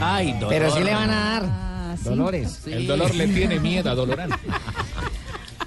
[0.00, 0.48] Ay, dolor.
[0.48, 1.42] Pero sí le van a dar.
[1.46, 2.04] Ah, sí.
[2.04, 2.66] Dolores.
[2.66, 4.30] El dolor le tiene miedo a Dolorán.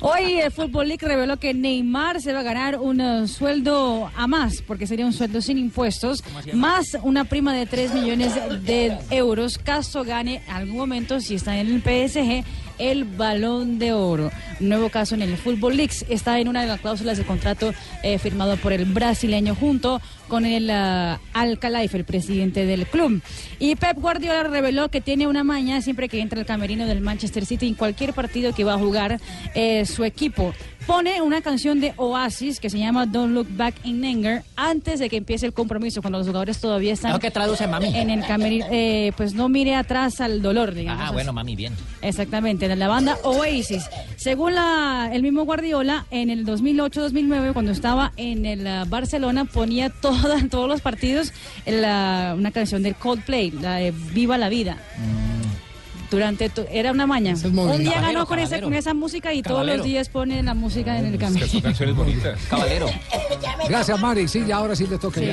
[0.05, 4.27] Hoy el Fútbol League reveló que Neymar se va a ganar un eh, sueldo a
[4.27, 8.33] más, porque sería un sueldo sin impuestos, más una prima de 3 millones
[8.65, 12.43] de euros, caso gane algún momento, si está en el PSG,
[12.79, 14.29] el balón de oro.
[14.59, 15.93] Nuevo caso en el Fútbol League.
[16.09, 17.73] Está en una de las cláusulas de contrato
[18.03, 20.01] eh, firmado por el brasileño junto
[20.33, 23.21] con el uh, Al-Khalifa, el presidente del club.
[23.59, 27.45] Y Pep Guardiola reveló que tiene una maña siempre que entra al camerino del Manchester
[27.45, 29.19] City en cualquier partido que va a jugar
[29.53, 30.51] eh, su equipo.
[30.87, 35.07] Pone una canción de Oasis que se llama Don't Look Back in Anger antes de
[35.07, 37.95] que empiece el compromiso, cuando los jugadores todavía están ¿Eso qué traduce, mami?
[37.95, 38.65] en el camerino.
[38.69, 41.05] Eh, pues no mire atrás al dolor, digamos.
[41.07, 41.73] Ah, bueno, mami, bien.
[42.01, 43.85] Exactamente, de la banda Oasis.
[44.17, 49.89] Según la, el mismo Guardiola, en el 2008-2009, cuando estaba en el ah, Barcelona, ponía
[50.23, 51.31] toda, en todos los partidos
[51.65, 54.77] la- una canción del Coldplay, la de Viva la Vida.
[56.11, 57.33] Durante to- era una maña.
[57.33, 58.67] Un día Caballero, ganó con esa, caballero.
[58.67, 59.77] con esa música y todos Caballero.
[59.77, 61.47] los días pone la música en el camino.
[61.47, 62.39] son canciones bonitas.
[62.51, 62.85] Caballero.
[63.67, 64.27] Gracias, Mari.
[64.27, 65.19] Sí, ya ahora sí le toca.
[65.19, 65.27] Sí,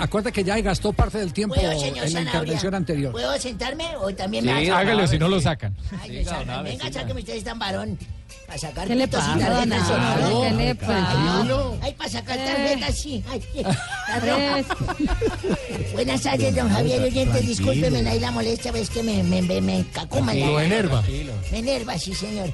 [0.00, 2.30] acuerda que ya gastó parte del tiempo ¿Puedo, señor en la Zanabria?
[2.40, 3.10] intervención anterior.
[3.10, 5.74] ¿Puedo sentarme o también Sí, me hágale, si no lo sacan.
[6.00, 6.62] Ay, sacan.
[6.62, 7.98] Venga, sáqueme ustedes tan varón.
[8.46, 9.90] Para sacar ¿Qué le pasa, tarjetas.
[9.90, 10.42] Álvaro?
[10.42, 11.44] ¿Qué le Ay, pasa?
[11.44, 11.74] no.
[11.80, 12.44] Ay, para sacar Eh.
[12.46, 13.24] tarjetas, sí.
[13.30, 13.42] Ay,
[14.08, 14.74] la roja.
[14.76, 17.46] Pues, Buenas tardes, don Javier Oyentes.
[17.46, 21.02] Discúlpeme ahí la molestia, ves que me, me, me, me cacuma Lo enerva.
[21.50, 22.52] Me enerva, sí, señor.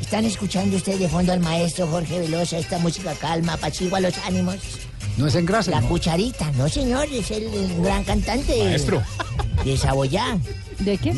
[0.00, 2.56] Están escuchando ustedes de fondo al maestro Jorge Velosa.
[2.58, 4.56] Esta música calma, apacigua los ánimos.
[5.18, 5.70] No es en grasa.
[5.70, 5.88] La ¿no?
[5.88, 7.06] cucharita, no, señor.
[7.12, 7.50] Es el
[7.82, 8.64] gran cantante.
[8.64, 9.02] Maestro.
[9.64, 10.38] De Saboyá.
[10.78, 11.12] ¿De qué?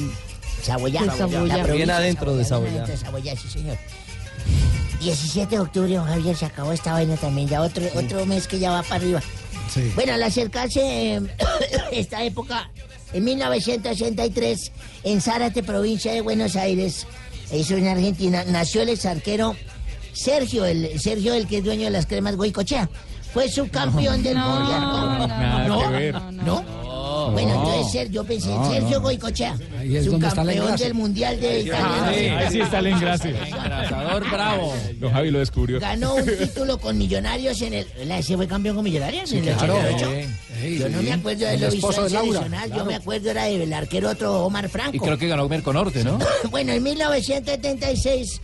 [0.63, 1.01] Saboyá.
[1.17, 1.65] Saboyá.
[1.65, 2.87] Bien adentro de Saboyá.
[3.37, 3.77] sí, señor.
[5.01, 7.49] 17 de octubre, don Javier, se acabó esta vaina también.
[7.49, 9.21] Ya otro, otro mes que ya va para arriba.
[9.73, 9.91] Sí.
[9.95, 11.21] Bueno, al acercarse eh,
[11.93, 12.71] esta época,
[13.13, 14.73] en 1963,
[15.05, 17.07] en Zárate, provincia de Buenos Aires,
[17.51, 19.57] eso en Argentina, nació el exarquero
[20.13, 22.89] Sergio, el Sergio, el que es dueño de las cremas Goicochea.
[23.33, 24.81] Fue subcampeón del No, mundial.
[25.69, 26.31] no, no.
[26.45, 26.82] ¿No?
[27.31, 27.63] Bueno, No.
[27.65, 29.01] entonces Ser- yo pensé, No, Sergio no.
[29.03, 33.31] Goicochea, la campeón del Mundial de Ahí, ahí sí está el engrase.
[33.31, 34.75] Engrasador bravo.
[34.99, 35.81] Don Javi lo descubrió.
[35.81, 37.87] Ganó un título con Millonarios en el...
[38.07, 39.75] ¿la- ¿Ese fue campeón con Millonarios en el claro.
[39.77, 40.29] 88?
[40.63, 41.05] Sí, Yo no sí.
[41.05, 44.69] me acuerdo de El lo Laura, seleccional, yo me acuerdo era del arquero otro Omar
[44.69, 44.97] Franco.
[44.97, 46.19] Y creo que ganó Merconorte, ¿no?
[46.51, 48.41] Bueno, en 1976,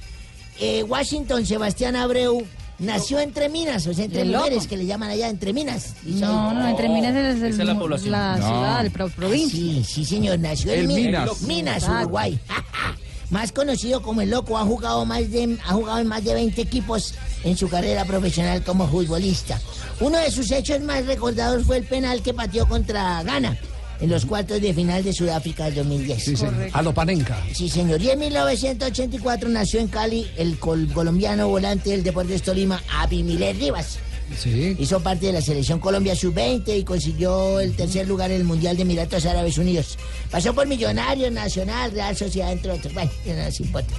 [0.61, 2.45] eh, Washington Sebastián Abreu
[2.79, 4.45] nació entre minas, o sea, entre De loco.
[4.45, 5.95] mujeres que le llaman allá entre minas.
[6.05, 8.13] No, no, entre Minas es, el- Esa es la población.
[8.13, 8.47] la No.
[8.47, 9.59] ciudad, el pro- provincia.
[9.59, 11.43] Sí, sí, señor, nació en Minas.
[11.43, 12.03] Minas, Exacto.
[12.03, 12.39] Uruguay.
[13.31, 16.61] más conocido como el loco, ha jugado más de ha jugado en más de 20
[16.63, 17.15] equipos
[17.45, 19.61] en su carrera profesional como futbolista.
[20.01, 23.59] Uno de sus hechos más recordados fue el penal que pateó contra Ghana
[24.01, 26.23] en los cuartos de final de Sudáfrica del 2010.
[26.25, 26.45] Sí, sí.
[26.73, 27.43] A lo Panenka.
[27.55, 28.01] Sí, señor.
[28.03, 33.99] Y en 1984 nació en Cali el col- colombiano volante del Deportes Tolima, Abimilé Rivas.
[34.39, 34.77] Sí.
[34.79, 38.77] Hizo parte de la selección Colombia Sub-20 y consiguió el tercer lugar en el Mundial
[38.77, 39.97] de Emiratos Árabes Unidos.
[40.31, 42.93] Pasó por Millonarios, Nacional, Real Sociedad, entre otros.
[42.93, 43.95] Bueno, no nos importa.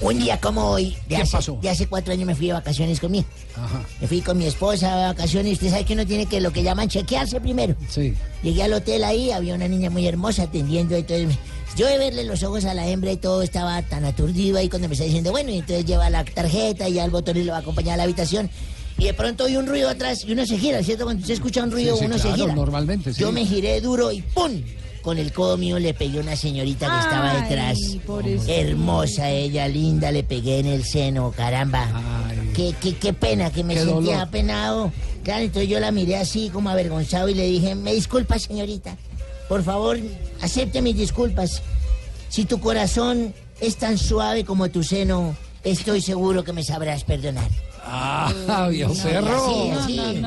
[0.00, 1.58] Un día como hoy, de ¿Qué hace, pasó?
[1.60, 3.26] de hace cuatro años me fui de vacaciones conmigo.
[3.56, 3.82] Ajá.
[4.00, 6.52] Me fui con mi esposa de vacaciones y usted sabe que uno tiene que lo
[6.52, 7.74] que llaman chequearse primero.
[7.88, 8.14] Sí.
[8.44, 11.18] Llegué al hotel ahí, había una niña muy hermosa atendiendo todo.
[11.76, 14.86] Yo de verle los ojos a la hembra y todo estaba tan aturdido ahí cuando
[14.88, 17.52] me está diciendo, bueno, y entonces lleva la tarjeta y ya el botón y lo
[17.52, 18.48] va a acompañar a la habitación.
[18.98, 21.04] Y de pronto oí un ruido atrás y uno se gira, ¿cierto?
[21.04, 22.52] Cuando usted escucha un ruido, Sí, sí, uno se gira.
[22.54, 23.20] normalmente, sí.
[23.20, 24.60] Yo me giré duro y ¡pum!
[25.02, 27.78] Con el codo mío le pegué a una señorita que estaba Ay, detrás.
[28.06, 28.52] pobrecita.
[28.52, 31.88] Hermosa ella, linda, le pegué en el seno, caramba.
[32.28, 32.50] Ay.
[32.54, 34.14] Qué, qué, qué pena, que me Qué sentía dolor.
[34.16, 34.92] apenado.
[35.22, 38.96] Claro, entonces yo la miré así como avergonzado y le dije, me disculpa señorita,
[39.48, 39.98] por favor,
[40.40, 41.62] acepte mis disculpas.
[42.28, 47.48] Si tu corazón es tan suave como tu seno, estoy seguro que me sabrás perdonar.
[47.90, 49.46] Ah, viejo perro.
[49.48, 50.22] Sí, así.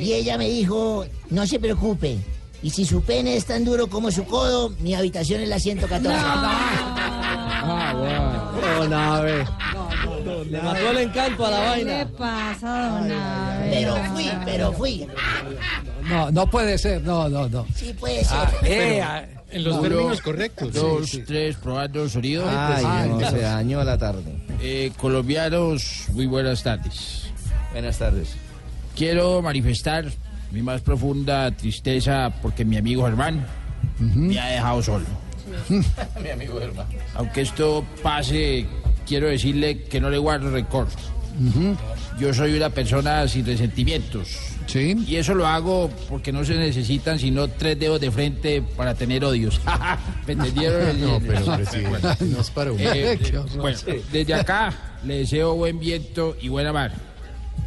[0.00, 2.16] Y ella me dijo, no se preocupe.
[2.62, 6.08] Y si su pene es tan duro como su codo, mi habitación es la 114.
[7.66, 9.46] No, Nave.
[10.48, 11.98] Le mató el encanto a la ¿Qué vaina.
[11.98, 13.70] le pasa, don Abe?
[13.70, 15.06] Pero fui, pero fui.
[16.08, 17.02] No, no puede ser.
[17.02, 17.66] No, no, no.
[17.74, 18.48] Sí puede ser.
[18.64, 19.82] Eh, ah, En los no.
[19.82, 20.72] términos correctos.
[20.72, 22.44] Dos, tres, probando sonido.
[22.48, 24.22] Ay, no, se dañó la tarde.
[24.60, 27.24] Eh, colombianos, muy buenas tardes.
[27.72, 28.34] Buenas tardes.
[28.96, 30.06] Quiero manifestar
[30.50, 33.46] mi más profunda tristeza porque mi amigo Germán
[33.98, 35.06] me ha dejado solo.
[36.22, 36.86] mi amigo Germán.
[37.14, 38.66] Aunque esto pase,
[39.06, 40.88] quiero decirle que no le guardo rencor.
[42.18, 44.36] Yo soy una persona sin resentimientos.
[44.66, 44.94] Sí.
[45.06, 49.24] Y eso lo hago porque no se necesitan sino tres dedos de frente para tener
[49.24, 49.60] odios.
[50.26, 51.00] ¿Me entendieron?
[51.00, 52.82] No, pero presidente, no es para uno.
[52.82, 53.48] Eh, horror.
[53.58, 53.78] bueno,
[54.12, 54.72] desde acá
[55.04, 56.92] le deseo buen viento y buena mar.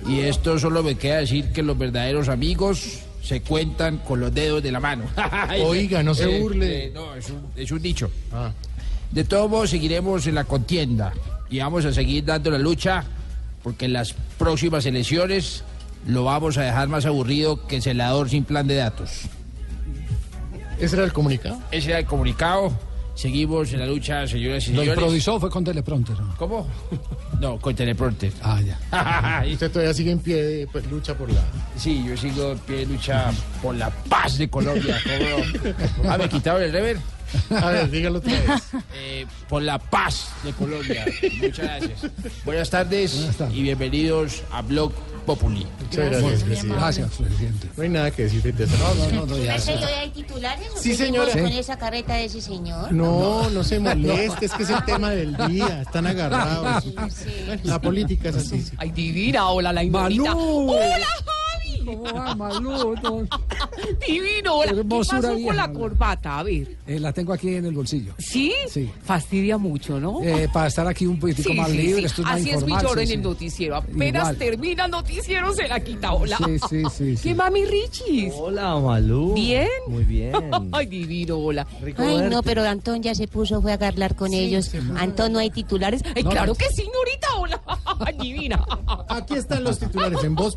[0.08, 4.62] Y esto solo me queda decir que los verdaderos amigos se cuentan con los dedos
[4.62, 5.06] de la mano.
[5.64, 6.86] Oiga, no se Eh, burle.
[6.88, 8.12] eh, no, es un, es un dicho.
[8.32, 8.52] Ah.
[9.12, 11.14] De todos modos, seguiremos en la contienda
[11.50, 13.06] y vamos a seguir dando la lucha
[13.62, 15.64] porque en las próximas elecciones
[16.08, 19.22] lo vamos a dejar más aburrido que celador sin plan de datos.
[20.80, 21.60] ¿Ese era el comunicado?
[21.72, 22.74] Ese era el comunicado.
[23.16, 24.98] Seguimos en la lucha, señoras y Lo señores.
[25.00, 26.16] improvisó, fue con teleprompter.
[26.38, 26.68] ¿Cómo?
[27.44, 28.32] No, con teleprompter.
[28.42, 29.44] Ah, ya.
[29.52, 31.42] Usted todavía sigue en pie de pues, lucha por la...
[31.76, 33.32] Sí, yo sigo en pie de lucha
[33.62, 34.98] por la paz de Colombia.
[35.04, 36.10] ¿cómo?
[36.10, 36.98] Ah, me quitaron el rever.
[37.50, 38.64] A ver, dígalo otra vez.
[38.96, 41.06] Eh, por la paz de Colombia.
[41.42, 42.12] Muchas gracias.
[42.46, 43.58] Buenas tardes, Buenas tardes.
[43.58, 45.66] y bienvenidos a Blog Populi.
[45.80, 46.76] Muchas gracias, presidente.
[46.76, 47.70] Gracias, presidente.
[47.78, 49.56] No hay nada que decir frente a No, no, no, no, ya.
[49.56, 50.68] ¿Ese hoy hay titulares?
[50.76, 51.32] ¿O Sí, señora.
[51.32, 52.92] con esa carreta de ese señor?
[52.92, 56.84] No, no se moleste, es que es el tema del día, están agarrados.
[57.64, 58.62] La política es así.
[58.62, 58.72] sí.
[58.78, 60.14] Ay, divina, hola, la Malú.
[60.26, 60.36] ignorita.
[60.36, 61.08] ¡Hola!
[61.86, 62.52] ¿Cómo va,
[64.08, 64.72] Divino, hola.
[64.74, 66.40] ¿Qué Hermosura pasó vieja, con la corbata?
[66.40, 66.78] A ver.
[66.88, 68.14] eh, la tengo aquí en el bolsillo.
[68.18, 68.54] ¿Sí?
[68.70, 68.90] Sí.
[69.04, 70.22] Fastidia mucho, ¿no?
[70.24, 72.06] Eh, para estar aquí un poquitico Sí, más sí, libre, sí.
[72.06, 73.14] esto es más Así es mi lloro sí, en sí.
[73.14, 73.76] el noticiero.
[73.76, 74.38] Apenas Igual.
[74.38, 76.14] termina el noticiero, se la quita.
[76.14, 76.38] Hola.
[76.38, 77.24] Sí, sí, sí, sí.
[77.30, 78.34] ¿Qué mami Richis?
[78.38, 79.34] Hola, Malú.
[79.34, 79.68] ¿Bien?
[79.88, 80.34] Muy bien.
[80.72, 81.66] Ay, divino, hola.
[81.82, 82.30] Rico Ay, verte.
[82.36, 84.72] no, pero Antón ya se puso, fue a hablar con ellos.
[84.98, 86.02] Antón, ¿no hay titulares?
[86.16, 86.56] Ay, No, claro no.
[86.56, 87.62] que sí, Norita, hola.
[88.06, 88.64] Ay, divina.
[89.10, 90.56] Aquí están los titulares en Voz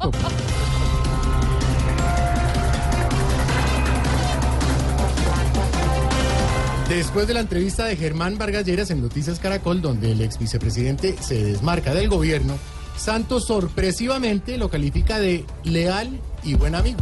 [6.88, 11.16] Después de la entrevista de Germán Vargas Lleras en Noticias Caracol, donde el ex vicepresidente
[11.20, 12.56] se desmarca del gobierno,
[12.96, 17.00] Santos sorpresivamente lo califica de leal y buen amigo.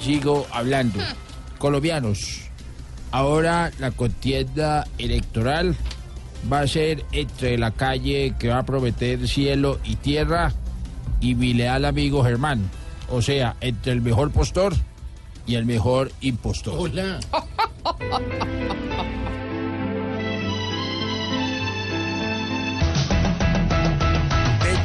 [0.00, 1.00] Sigo hablando.
[1.58, 2.42] Colombianos,
[3.10, 5.74] ahora la contienda electoral
[6.50, 10.52] va a ser entre la calle que va a prometer cielo y tierra
[11.20, 12.70] y mi leal amigo Germán.
[13.10, 14.72] O sea, entre el mejor postor
[15.46, 16.74] y el mejor impostor.
[16.78, 17.18] Hola.
[17.82, 17.92] Me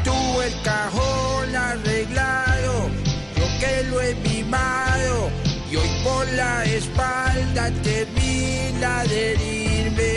[0.05, 2.89] tuvo el cajón arreglado,
[3.35, 5.29] yo que lo he mimado,
[5.69, 10.13] y hoy por la espalda termina de herirme.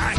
[0.00, 0.16] Ay,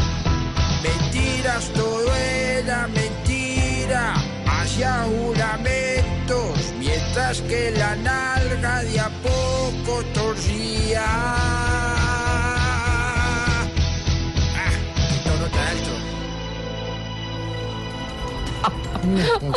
[0.84, 4.14] mentiras, todo era mentira,
[4.46, 9.10] hacia juramentos, mientras que la nalga de a
[10.13, 11.03] torcía.
[11.05, 11.95] Ah,
[15.09, 15.91] qué tono tan alto.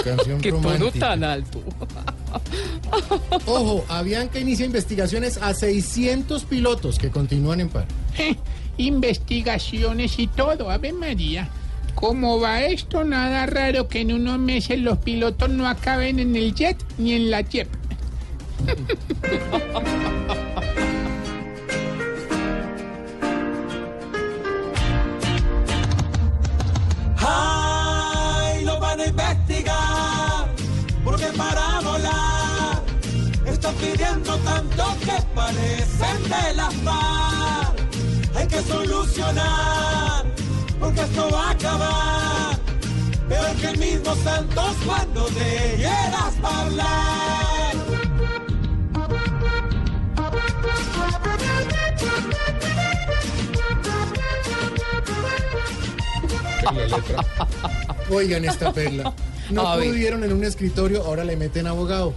[0.04, 1.08] Canción Qué tono romántica.
[1.10, 1.62] tan alto.
[3.46, 7.86] Ojo, Avianca inicia investigaciones a 600 pilotos que continúan en paro.
[8.76, 11.48] Investigaciones y todo, Ave María.
[11.94, 13.02] ¿Cómo va esto?
[13.02, 17.30] Nada raro que en unos meses los pilotos no acaben en el jet ni en
[17.30, 17.66] la JEP.
[27.18, 28.64] ¡Ay!
[28.64, 30.48] Lo van a investigar,
[31.04, 32.82] porque para volar
[33.46, 37.78] están pidiendo tanto que parecen de las FARC.
[38.36, 40.24] Hay que solucionar,
[40.78, 42.58] porque esto va a acabar.
[43.28, 47.37] Pero que el mismo Santos cuando te quieras hablar.
[58.10, 59.12] Oigan esta perla.
[59.50, 62.14] No pudieron en un escritorio, ahora le meten abogado.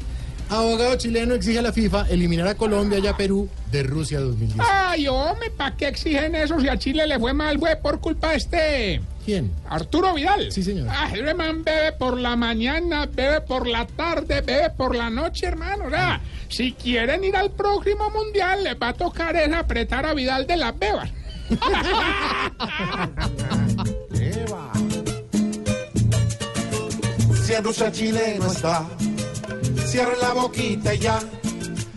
[0.52, 4.68] Abogado chileno exige a la FIFA eliminar a Colombia y a Perú de Rusia 2010.
[4.70, 8.32] Ay, hombre, ¿para qué exigen eso si a Chile le fue mal, güey, por culpa
[8.32, 9.02] de este?
[9.24, 9.50] ¿Quién?
[9.70, 10.52] Arturo Vidal.
[10.52, 10.90] Sí, señor.
[10.90, 15.46] Ah, ese man bebe por la mañana, bebe por la tarde, bebe por la noche,
[15.46, 15.86] hermano.
[15.86, 16.20] O sea,
[16.50, 20.58] si quieren ir al próximo mundial, les va a tocar es apretar a Vidal de
[20.58, 21.10] las bebas.
[27.52, 28.88] Si en Rusia Chile no está,
[29.86, 31.20] cierren la boquita y ya.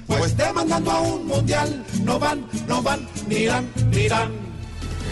[0.04, 4.32] Pues demandando a un mundial, no van, no van, ni irán, ni irán.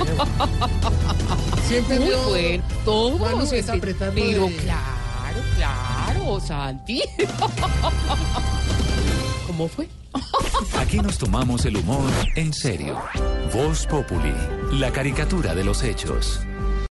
[1.69, 2.65] Siempre Muy vio bueno.
[2.85, 7.05] Todo cuando se está apretando Pero de- claro, claro, Santi.
[9.47, 9.89] ¿Cómo fue?
[10.81, 13.01] Aquí nos tomamos el humor en serio.
[13.55, 14.35] Voz Populi,
[14.73, 16.41] la caricatura de los hechos.